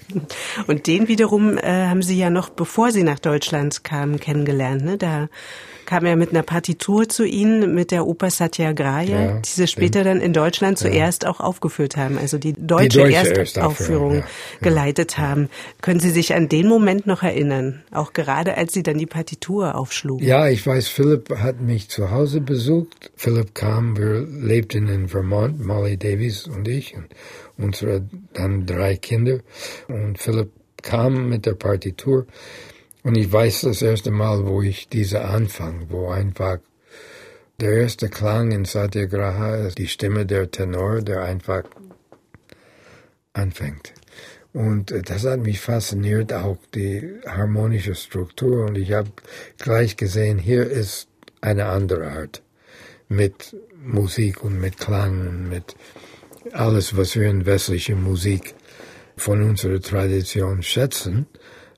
Und 0.68 0.88
den 0.88 1.08
wiederum 1.08 1.58
äh, 1.58 1.88
haben 1.88 2.02
Sie 2.02 2.18
ja 2.18 2.30
noch, 2.30 2.50
bevor 2.50 2.92
Sie 2.92 3.04
nach 3.04 3.20
Deutschland 3.20 3.86
kamen, 3.86 4.20
kennengelernt. 4.20 4.84
Ne? 4.84 4.98
Da 4.98 5.30
kam 5.90 6.06
er 6.06 6.16
mit 6.16 6.30
einer 6.30 6.44
Partitur 6.44 7.10
zu 7.10 7.26
Ihnen, 7.26 7.74
mit 7.74 7.90
der 7.90 8.06
Oper 8.06 8.30
Satyagraha, 8.30 9.02
ja, 9.02 9.40
die 9.40 9.50
Sie 9.50 9.66
später 9.66 10.04
dann 10.04 10.22
in 10.22 10.34
Deutschland 10.34 10.78
zuerst 10.78 11.26
auch 11.26 11.40
aufgeführt 11.40 11.98
haben, 11.98 12.20
also 12.20 12.38
die 12.38 12.54
deutsche, 12.54 13.08
die 13.08 13.14
deutsche 13.14 13.36
Erstaufführung 13.36 14.18
ja, 14.18 14.24
geleitet 14.62 15.18
haben. 15.18 15.50
Können 15.82 16.00
Sie 16.00 16.12
sich 16.12 16.36
an 16.36 16.48
den 16.48 16.68
Moment 16.68 17.08
noch 17.08 17.24
erinnern? 17.24 17.82
Auch 17.90 18.14
gerade 18.14 18.56
als 18.56 18.74
Sie 18.74 18.84
dann 18.84 19.00
die 19.00 19.08
Partitur 19.08 19.74
aufschlugen? 19.74 20.28
Ja, 20.28 20.48
ich 20.48 20.64
weiß, 20.64 20.90
Philipp 20.90 21.36
hat 21.40 21.60
mich 21.60 21.90
zu 21.90 22.12
Hause 22.12 22.40
besucht. 22.40 23.10
Philipp 23.16 23.56
kam, 23.56 23.98
wir 23.98 24.28
lebten 24.28 24.90
in 24.90 25.08
Vermont, 25.08 25.66
Molly 25.66 25.98
Davies 25.98 26.49
und 26.50 26.68
ich 26.68 26.96
und 26.96 27.08
unsere 27.58 28.08
dann 28.34 28.66
drei 28.66 28.96
Kinder. 28.98 29.40
Und 29.88 30.18
Philipp 30.18 30.52
kam 30.82 31.30
mit 31.30 31.46
der 31.46 31.54
Partitur. 31.54 32.26
Und 33.04 33.16
ich 33.16 33.32
weiß 33.32 33.62
das 33.62 33.82
erste 33.82 34.12
Mal, 34.12 34.46
wo 34.46 34.62
ich 34.62 34.90
diese 34.90 35.24
Anfang, 35.24 35.86
wo 35.90 36.10
einfach 36.10 36.60
der 37.60 37.72
erste 37.74 38.10
Klang 38.10 38.52
in 38.52 38.66
Satyagraha 38.66 39.56
ist 39.56 39.78
die 39.78 39.88
Stimme 39.88 40.26
der 40.26 40.50
Tenor, 40.50 41.02
der 41.02 41.24
einfach 41.24 41.64
anfängt. 43.34 43.94
Und 44.54 44.94
das 45.10 45.26
hat 45.26 45.42
mich 45.42 45.60
fasziniert, 45.60 46.34
auch 46.34 46.58
die 46.74 47.20
harmonische 47.26 47.96
Struktur. 47.96 48.66
Und 48.66 48.78
ich 48.78 48.94
habe 48.94 49.12
gleich 49.58 49.96
gesehen, 49.96 50.40
hier 50.40 50.66
ist 50.70 51.08
eine 51.42 51.66
andere 51.66 52.12
Art 52.12 52.42
mit 53.08 53.56
Musik 53.76 54.44
und 54.44 54.60
mit 54.60 54.78
Klang 54.78 55.28
und 55.28 55.50
mit 55.50 55.76
alles, 56.54 56.96
was 56.98 57.16
wir 57.16 57.30
in 57.30 57.46
westlicher 57.46 57.96
Musik 57.96 58.56
von 59.18 59.42
unserer 59.44 59.80
Tradition 59.80 60.64
schätzen. 60.64 61.28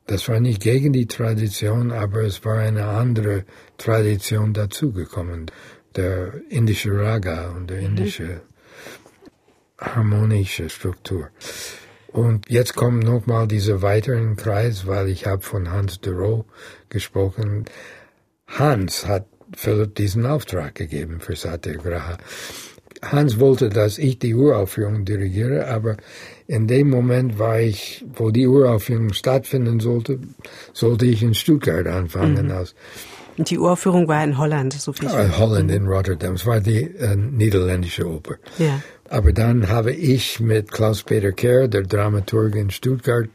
Das 0.08 0.28
war 0.28 0.40
nicht 0.40 0.62
gegen 0.62 0.94
die 0.94 1.08
Tradition, 1.08 1.92
aber 1.92 2.22
es 2.22 2.44
war 2.44 2.60
eine 2.60 2.86
andere 2.86 3.46
Tradition 3.78 4.54
dazugekommen. 4.54 5.52
Der 5.96 6.34
indische 6.50 6.92
Raga 6.98 7.50
und 7.52 7.70
der 7.70 7.78
mhm. 7.78 7.86
indische 7.88 8.24
mhm. 8.24 8.42
harmonische 9.80 10.70
Struktur. 10.70 11.30
Und 12.08 12.50
jetzt 12.50 12.76
kommt 12.76 13.04
nochmal 13.04 13.48
dieser 13.48 13.82
weiteren 13.82 14.36
Kreis, 14.36 14.86
weil 14.86 15.08
ich 15.08 15.26
habe 15.26 15.42
von 15.42 15.72
Hans 15.72 16.02
de 16.02 16.14
Roo 16.14 16.44
gesprochen. 16.90 17.66
Hans 18.48 19.08
hat 19.08 19.28
Philipp 19.56 19.96
diesen 19.96 20.26
Auftrag 20.26 20.76
gegeben 20.76 21.20
für 21.22 21.36
Satyagraha. 21.36 22.18
Hans 23.02 23.40
wollte, 23.40 23.70
dass 23.70 23.98
ich 23.98 24.20
die 24.20 24.36
Uraufführung 24.36 25.06
dirigiere, 25.06 25.68
aber 25.68 25.98
in 26.48 26.68
dem 26.68 26.90
Moment 26.90 27.40
war 27.40 27.60
ich, 27.60 28.06
wo 28.14 28.30
die 28.30 28.48
Uraufführung 28.48 29.14
stattfinden 29.14 29.80
sollte, 29.80 30.20
sollte 30.74 31.06
ich 31.06 31.24
in 31.24 31.34
Stuttgart 31.34 31.88
anfangen. 31.88 32.46
Mhm. 32.46 32.52
Als 32.52 32.76
und 33.38 33.50
die 33.50 33.58
Uraufführung 33.58 34.08
war 34.08 34.24
in 34.24 34.38
Holland, 34.38 34.74
so 34.74 34.94
viel. 34.94 35.10
In 35.10 35.38
Holland, 35.38 35.72
in 35.72 35.88
Rotterdam. 35.88 36.36
Es 36.36 36.46
war 36.46 36.60
die 36.60 36.82
äh, 36.82 37.16
niederländische 37.16 38.06
Oper. 38.06 38.36
Ja. 38.58 38.82
Aber 39.12 39.34
dann 39.34 39.68
habe 39.68 39.92
ich 39.92 40.40
mit 40.40 40.72
Klaus-Peter 40.72 41.34
Kerr, 41.34 41.68
der 41.68 41.84
Dramaturg 41.84 42.56
in 42.56 42.70
Stuttgart, 42.70 43.28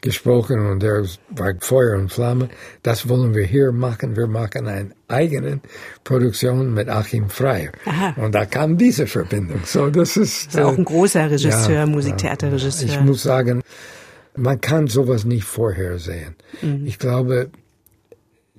gesprochen 0.00 0.64
und 0.70 0.82
er 0.82 1.04
war 1.28 1.52
Feuer 1.60 1.98
und 1.98 2.10
Flamme. 2.10 2.48
Das 2.82 3.10
wollen 3.10 3.34
wir 3.34 3.44
hier 3.44 3.70
machen. 3.70 4.16
Wir 4.16 4.26
machen 4.26 4.66
eine 4.66 4.92
eigene 5.06 5.60
Produktion 6.02 6.72
mit 6.72 6.88
Achim 6.88 7.28
Freier. 7.28 7.72
Aha. 7.84 8.14
Und 8.16 8.34
da 8.34 8.46
kam 8.46 8.78
diese 8.78 9.06
Verbindung. 9.06 9.60
So, 9.66 9.90
das 9.90 10.16
ist, 10.16 10.46
das 10.46 10.54
ist 10.54 10.60
auch 10.62 10.78
ein 10.78 10.86
großer 10.86 11.30
Regisseur, 11.30 11.74
ja, 11.74 11.84
Musiktheaterregisseur. 11.84 12.88
Ich 12.88 13.00
muss 13.02 13.22
sagen, 13.22 13.60
man 14.34 14.58
kann 14.62 14.86
sowas 14.86 15.26
nicht 15.26 15.44
vorhersehen. 15.44 16.36
Mhm. 16.62 16.86
Ich 16.86 16.98
glaube, 16.98 17.50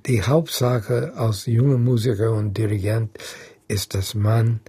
die 0.05 0.21
Hauptsache 0.21 1.13
als 1.15 1.47
junger 1.47 1.79
Musiker 1.79 2.31
und 2.31 2.55
Dirigent 2.55 3.17
ist, 3.67 3.95
dass 3.95 4.13
man 4.13 4.59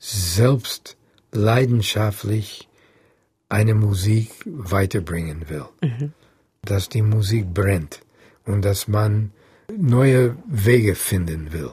selbst 0.00 0.97
leidenschaftlich 1.32 2.68
eine 3.48 3.74
Musik 3.74 4.30
weiterbringen 4.44 5.48
will. 5.48 5.66
Mhm. 5.82 6.12
Dass 6.62 6.88
die 6.88 7.02
Musik 7.02 7.52
brennt 7.54 8.00
und 8.44 8.64
dass 8.64 8.88
man 8.88 9.32
neue 9.76 10.36
Wege 10.46 10.94
finden 10.94 11.52
will. 11.52 11.70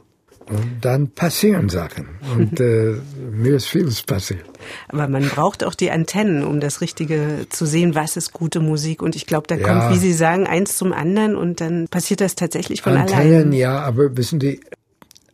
Und 0.47 0.81
dann 0.81 1.09
passieren 1.09 1.69
Sachen. 1.69 2.07
Und 2.35 2.59
äh, 2.59 2.97
mir 3.31 3.55
ist 3.55 3.65
vieles 3.65 4.03
passiert. 4.03 4.45
Aber 4.89 5.07
man 5.07 5.27
braucht 5.27 5.63
auch 5.63 5.73
die 5.73 5.89
Antennen, 5.89 6.43
um 6.43 6.59
das 6.59 6.81
Richtige 6.81 7.47
zu 7.49 7.65
sehen, 7.65 7.95
was 7.95 8.15
ist 8.15 8.31
gute 8.31 8.59
Musik. 8.59 9.01
Und 9.01 9.15
ich 9.15 9.25
glaube, 9.25 9.47
da 9.47 9.55
ja. 9.55 9.63
kommt, 9.67 9.95
wie 9.95 9.97
Sie 9.97 10.13
sagen, 10.13 10.45
eins 10.45 10.77
zum 10.77 10.93
anderen 10.93 11.35
und 11.35 11.61
dann 11.61 11.87
passiert 11.87 12.21
das 12.21 12.35
tatsächlich 12.35 12.83
von 12.83 12.93
Antennen, 12.93 13.15
allein. 13.15 13.33
Antennen, 13.33 13.53
ja, 13.53 13.79
aber 13.79 14.15
wissen 14.17 14.39
Sie, 14.39 14.59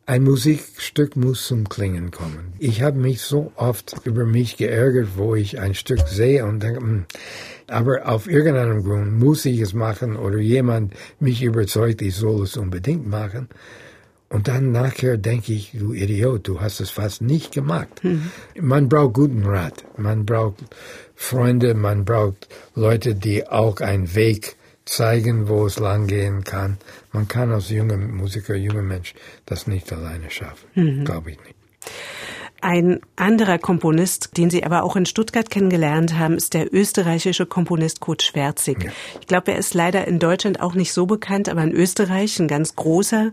ein 0.05 0.23
Musikstück 0.23 1.15
muss 1.15 1.47
zum 1.47 1.69
Klingen 1.69 2.11
kommen. 2.11 2.53
Ich 2.59 2.81
habe 2.81 2.97
mich 2.97 3.21
so 3.21 3.51
oft 3.55 3.95
über 4.03 4.25
mich 4.25 4.57
geärgert, 4.57 5.09
wo 5.15 5.35
ich 5.35 5.59
ein 5.59 5.73
Stück 5.73 6.07
sehe 6.07 6.45
und 6.45 6.61
denke, 6.61 6.79
hm, 6.79 7.05
aber 7.67 8.07
auf 8.07 8.27
irgendeinem 8.27 8.83
Grund 8.83 9.17
muss 9.19 9.45
ich 9.45 9.61
es 9.61 9.73
machen 9.73 10.17
oder 10.17 10.37
jemand 10.37 10.93
mich 11.19 11.41
überzeugt, 11.43 12.01
ich 12.01 12.15
soll 12.15 12.43
es 12.43 12.57
unbedingt 12.57 13.07
machen. 13.07 13.47
Und 14.27 14.47
dann 14.47 14.71
nachher 14.71 15.17
denke 15.17 15.51
ich, 15.51 15.71
du 15.73 15.93
Idiot, 15.93 16.47
du 16.47 16.61
hast 16.61 16.79
es 16.79 16.89
fast 16.89 17.21
nicht 17.21 17.53
gemacht. 17.53 18.01
Mhm. 18.03 18.31
Man 18.59 18.87
braucht 18.87 19.13
guten 19.15 19.43
Rat, 19.43 19.83
man 19.97 20.25
braucht 20.25 20.55
Freunde, 21.15 21.73
man 21.73 22.05
braucht 22.05 22.47
Leute, 22.73 23.13
die 23.13 23.47
auch 23.47 23.81
einen 23.81 24.15
Weg 24.15 24.55
zeigen, 24.85 25.47
wo 25.47 25.65
es 25.65 25.79
langgehen 25.79 26.43
kann. 26.43 26.77
Man 27.11 27.27
kann 27.27 27.51
als 27.51 27.69
junger 27.69 27.97
Musiker, 27.97 28.55
junger 28.55 28.81
Mensch 28.81 29.13
das 29.45 29.67
nicht 29.67 29.91
alleine 29.93 30.29
schaffen. 30.29 30.67
Mhm. 30.75 31.05
Glaube 31.05 31.31
ich 31.31 31.39
nicht. 31.39 31.55
Ein 32.63 32.99
anderer 33.15 33.57
Komponist, 33.57 34.37
den 34.37 34.51
Sie 34.51 34.63
aber 34.63 34.83
auch 34.83 34.95
in 34.95 35.07
Stuttgart 35.07 35.49
kennengelernt 35.49 36.19
haben, 36.19 36.35
ist 36.35 36.53
der 36.53 36.71
österreichische 36.71 37.47
Komponist 37.47 38.01
Kurt 38.01 38.21
Schwärzig. 38.21 38.83
Ja. 38.83 38.91
Ich 39.19 39.25
glaube, 39.25 39.51
er 39.51 39.57
ist 39.57 39.73
leider 39.73 40.07
in 40.07 40.19
Deutschland 40.19 40.61
auch 40.61 40.75
nicht 40.75 40.93
so 40.93 41.07
bekannt, 41.07 41.49
aber 41.49 41.63
in 41.63 41.71
Österreich 41.71 42.39
ein 42.39 42.47
ganz 42.47 42.75
großer. 42.75 43.31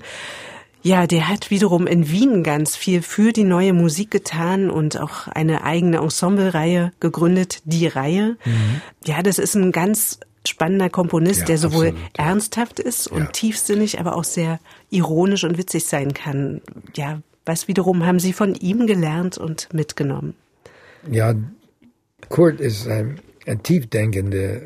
Ja, 0.80 1.06
der 1.06 1.28
hat 1.28 1.50
wiederum 1.50 1.86
in 1.86 2.10
Wien 2.10 2.42
ganz 2.42 2.74
viel 2.74 3.02
für 3.02 3.32
die 3.32 3.44
neue 3.44 3.74
Musik 3.74 4.10
getan 4.10 4.70
und 4.70 4.98
auch 4.98 5.28
eine 5.28 5.62
eigene 5.62 5.98
Ensemblereihe 5.98 6.92
gegründet, 6.98 7.60
die 7.64 7.86
Reihe. 7.86 8.38
Mhm. 8.46 8.80
Ja, 9.04 9.22
das 9.22 9.38
ist 9.38 9.56
ein 9.56 9.72
ganz 9.72 10.20
spannender 10.48 10.90
Komponist, 10.90 11.40
ja, 11.40 11.46
der 11.46 11.58
sowohl 11.58 11.88
absolut, 11.88 12.18
ja. 12.18 12.24
ernsthaft 12.24 12.80
ist 12.80 13.06
und 13.06 13.20
ja. 13.20 13.26
tiefsinnig, 13.26 14.00
aber 14.00 14.16
auch 14.16 14.24
sehr 14.24 14.60
ironisch 14.90 15.44
und 15.44 15.58
witzig 15.58 15.84
sein 15.86 16.14
kann. 16.14 16.60
Ja, 16.96 17.20
was 17.44 17.68
wiederum 17.68 18.04
haben 18.04 18.18
Sie 18.18 18.32
von 18.32 18.54
ihm 18.54 18.86
gelernt 18.86 19.38
und 19.38 19.72
mitgenommen? 19.72 20.34
Ja, 21.10 21.34
Kurt 22.28 22.60
ist 22.60 22.88
ein, 22.88 23.20
ein 23.46 23.62
tiefdenkender 23.62 24.62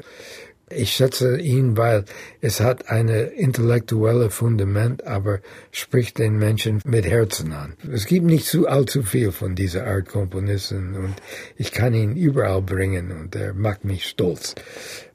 ich 0.74 0.92
schätze 0.92 1.38
ihn, 1.38 1.76
weil 1.76 2.04
es 2.40 2.60
hat 2.60 2.88
eine 2.88 3.22
intellektuelle 3.22 4.30
Fundament, 4.30 5.06
aber 5.06 5.40
spricht 5.70 6.18
den 6.18 6.38
Menschen 6.38 6.80
mit 6.84 7.06
Herzen 7.06 7.52
an. 7.52 7.74
Es 7.92 8.06
gibt 8.06 8.26
nicht 8.26 8.46
zu 8.46 8.66
allzu 8.66 9.02
viel 9.02 9.32
von 9.32 9.54
dieser 9.54 9.86
Art 9.86 10.08
Komponisten 10.08 10.94
und 10.94 11.14
ich 11.56 11.72
kann 11.72 11.94
ihn 11.94 12.16
überall 12.16 12.62
bringen 12.62 13.12
und 13.12 13.34
er 13.36 13.54
macht 13.54 13.84
mich 13.84 14.06
stolz. 14.06 14.54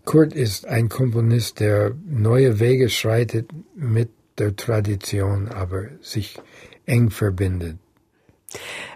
Kurt 0.07 0.33
ist 0.33 0.65
ein 0.65 0.87
Komponist, 0.87 1.59
der 1.59 1.93
neue 2.05 2.61
Wege 2.61 2.89
schreitet 2.89 3.49
mit 3.75 4.09
der 4.37 4.55
Tradition, 4.55 5.49
aber 5.49 5.89
sich 5.99 6.39
eng 6.85 7.09
verbindet. 7.09 7.77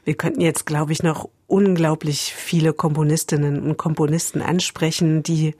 Wir 0.05 0.13
könnten 0.13 0.39
jetzt, 0.39 0.65
glaube 0.65 0.93
ich, 0.93 1.03
noch 1.03 1.27
unglaublich 1.47 2.33
viele 2.33 2.71
Komponistinnen 2.71 3.61
und 3.61 3.75
Komponisten 3.75 4.41
ansprechen, 4.41 5.21
die 5.21 5.53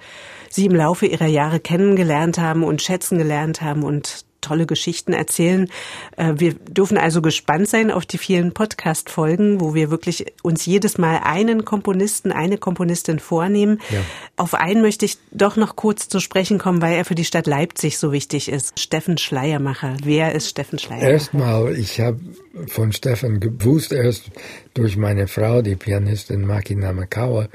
Sie 0.49 0.67
im 0.67 0.75
Laufe 0.75 1.05
Ihrer 1.05 1.27
Jahre 1.27 1.59
kennengelernt 1.59 2.37
haben 2.37 2.63
und 2.63 2.81
schätzen 2.81 3.17
gelernt 3.17 3.61
haben 3.61 3.83
und 3.83 4.25
tolle 4.41 4.65
Geschichten 4.65 5.13
erzählen. 5.13 5.69
Äh, 6.17 6.33
wir 6.37 6.53
dürfen 6.53 6.97
also 6.97 7.21
gespannt 7.21 7.67
sein 7.69 7.91
auf 7.91 8.05
die 8.05 8.17
vielen 8.17 8.51
Podcast-Folgen, 8.53 9.61
wo 9.61 9.73
wir 9.73 9.91
wirklich 9.91 10.25
uns 10.43 10.65
jedes 10.65 10.97
Mal 10.97 11.21
einen 11.23 11.65
Komponisten, 11.65 12.31
eine 12.31 12.57
Komponistin 12.57 13.19
vornehmen. 13.19 13.79
Ja. 13.89 13.99
Auf 14.35 14.53
einen 14.53 14.81
möchte 14.81 15.05
ich 15.05 15.17
doch 15.31 15.55
noch 15.55 15.75
kurz 15.75 16.09
zu 16.09 16.19
sprechen 16.19 16.57
kommen, 16.57 16.81
weil 16.81 16.95
er 16.95 17.05
für 17.05 17.15
die 17.15 17.25
Stadt 17.25 17.47
Leipzig 17.47 17.97
so 17.97 18.11
wichtig 18.11 18.49
ist. 18.49 18.79
Steffen 18.79 19.17
Schleiermacher. 19.17 19.97
Wer 20.03 20.33
ist 20.33 20.49
Steffen 20.49 20.79
Schleiermacher? 20.79 21.11
Erstmal, 21.11 21.75
ich 21.77 21.99
habe 21.99 22.19
von 22.67 22.91
Steffen 22.91 23.39
gewusst, 23.39 23.93
erst 23.93 24.31
durch 24.73 24.97
meine 24.97 25.27
Frau, 25.27 25.61
die 25.61 25.75
Pianistin 25.75 26.45
Maki 26.45 26.75
Namakawa. 26.75 27.47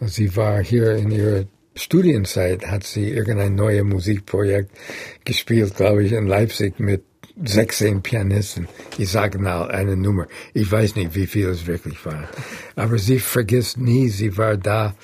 Sie 0.00 0.36
war 0.36 0.62
hier 0.62 0.96
in 0.96 1.10
ihrer 1.10 1.44
Studienzeit 1.76 2.66
hat 2.66 2.84
sie 2.84 3.10
irgendein 3.10 3.54
neues 3.54 3.84
Musikprojekt 3.84 4.70
gespielt, 5.24 5.76
glaube 5.76 6.04
ich, 6.04 6.12
in 6.12 6.26
Leipzig 6.26 6.80
mit 6.80 7.04
16 7.44 8.02
Pianisten. 8.02 8.66
Ich 8.96 9.10
sage 9.10 9.38
mal 9.38 9.70
eine 9.70 9.96
Nummer. 9.96 10.26
Ich 10.54 10.70
weiß 10.70 10.96
nicht, 10.96 11.14
wie 11.14 11.26
viel 11.26 11.48
es 11.48 11.66
wirklich 11.66 12.04
war. 12.06 12.28
Aber 12.76 12.98
sie 12.98 13.18
vergisst 13.18 13.76
nie, 13.76 14.08
sie 14.08 14.38
war 14.38 14.56
da 14.56 14.94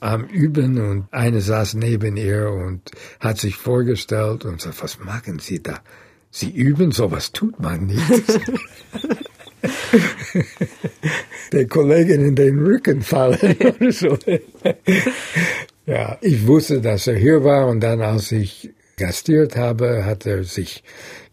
am 0.00 0.24
Üben 0.26 0.78
und 0.78 1.08
eine 1.10 1.40
saß 1.40 1.74
neben 1.74 2.16
ihr 2.16 2.50
und 2.50 2.90
hat 3.20 3.38
sich 3.38 3.56
vorgestellt 3.56 4.44
und 4.44 4.60
sagt, 4.60 4.82
was 4.82 5.00
machen 5.00 5.38
Sie 5.40 5.62
da? 5.62 5.80
Sie 6.30 6.50
üben, 6.50 6.92
sowas 6.92 7.32
tut 7.32 7.58
man 7.58 7.86
nicht. 7.86 8.02
Der 11.52 11.66
Kollegin 11.66 12.24
in 12.24 12.36
den 12.36 12.58
Rücken 12.60 13.02
fallen 13.02 13.56
oder 13.80 13.90
so. 13.90 14.16
Ja, 15.88 16.18
ich 16.20 16.46
wusste, 16.46 16.82
dass 16.82 17.06
er 17.06 17.16
hier 17.16 17.42
war 17.44 17.66
und 17.66 17.80
dann, 17.80 18.02
als 18.02 18.30
ich 18.30 18.70
gastiert 18.98 19.56
habe, 19.56 20.04
hat 20.04 20.26
er 20.26 20.44
sich 20.44 20.84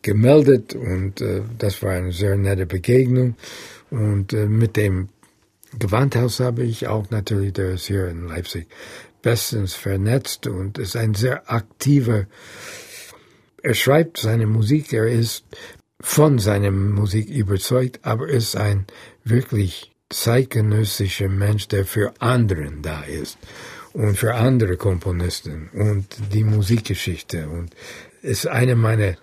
gemeldet 0.02 0.74
und 0.74 1.20
äh, 1.20 1.41
das 1.58 1.84
war 1.84 1.91
eine 1.91 2.13
sehr 2.13 2.38
nette 2.38 2.65
Begegnung. 2.65 3.36
Und 3.89 4.32
äh, 4.32 4.46
mit 4.46 4.78
dem 4.78 5.10
Gewandhaus 5.78 6.39
habe 6.39 6.63
ich 6.63 6.88
auch 6.88 7.10
natürlich, 7.10 7.52
der 7.54 7.72
ist 7.72 7.88
hier 7.88 8.08
in 8.08 8.30
Leipzig 8.30 8.68
bestens 9.22 9.74
vernetzt 9.74 10.48
und 10.48 10.78
ist 10.78 10.96
ein 10.96 11.15
sehr 11.15 11.52
aktiver. 11.52 12.26
Er 13.62 13.74
schreibt 13.74 14.20
seine 14.20 14.48
Musik, 14.48 14.94
er 14.94 15.08
ist 15.08 15.44
von 16.00 16.39
seiner 16.39 16.72
Musik 16.72 17.30
überzeugt, 17.30 18.00
aber 18.04 18.30
ist 18.30 18.56
ein 18.56 18.86
wirklich 19.26 19.91
zeitgenössischer 20.10 21.28
Mensch, 21.28 21.68
der 21.68 21.84
für 21.84 22.13
anderen 22.22 22.82
da 22.82 23.02
ist 23.02 23.38
und 23.95 24.17
für 24.17 24.36
andere 24.36 24.75
Komponisten 24.75 25.69
und 25.73 26.05
die 26.34 26.43
Musikgeschichte 26.43 27.47
und 27.47 27.73
ist 28.21 28.45
eine 28.45 28.75
meiner 28.75 29.15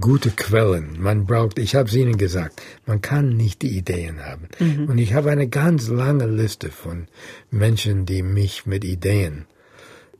gute 0.00 0.30
Quellen. 0.30 1.00
Man 1.00 1.24
braucht, 1.24 1.58
ich 1.58 1.76
habe 1.76 1.88
es 1.88 1.94
Ihnen 1.94 2.18
gesagt, 2.18 2.60
man 2.84 3.00
kann 3.00 3.36
nicht 3.36 3.62
die 3.62 3.76
Ideen 3.76 4.24
haben. 4.24 4.48
Mhm. 4.58 4.88
Und 4.88 4.98
ich 4.98 5.14
habe 5.14 5.30
eine 5.30 5.48
ganz 5.48 5.88
lange 5.88 6.26
Liste 6.26 6.70
von 6.70 7.06
Menschen, 7.50 8.06
die 8.06 8.22
mich 8.22 8.66
mit 8.66 8.84
Ideen 8.84 9.46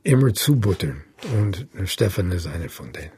immer 0.03 0.33
zubuttern. 0.33 1.03
Und 1.37 1.67
Stefan 1.85 2.31
ist 2.31 2.47
einer 2.47 2.69
von 2.69 2.93
denen. 2.93 3.11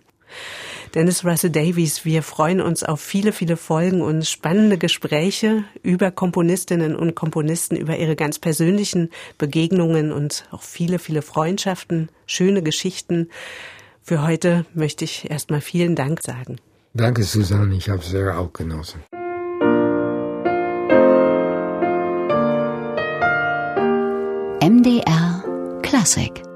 Dennis 0.94 1.24
Russell 1.24 1.52
Davies, 1.52 2.04
wir 2.04 2.22
freuen 2.22 2.60
uns 2.60 2.84
auf 2.84 3.00
viele, 3.00 3.32
viele 3.32 3.56
Folgen 3.56 4.02
und 4.02 4.28
spannende 4.28 4.78
Gespräche 4.78 5.64
über 5.84 6.12
Komponistinnen 6.12 6.98
und 6.98 7.16
Komponisten, 7.16 7.78
über 7.78 7.98
ihre 7.98 8.18
ganz 8.18 8.40
persönlichen 8.40 9.10
Begegnungen 9.38 10.12
und 10.12 10.46
auch 10.52 10.64
viele, 10.64 11.00
viele 11.00 11.22
Freundschaften, 11.22 12.10
schöne 12.26 12.62
Geschichten. 12.62 13.30
Für 14.04 14.22
heute 14.24 14.66
möchte 14.74 15.06
ich 15.06 15.32
erstmal 15.32 15.62
vielen 15.62 15.96
Dank 15.96 16.22
sagen. 16.22 16.58
Danke, 16.94 17.24
Susanne. 17.24 17.74
Ich 17.74 17.90
habe 17.90 18.00
es 18.00 18.10
sehr 18.10 18.38
auch 18.38 18.52
genossen. 18.52 19.02
MDR 24.62 25.44
Classic 25.84 26.51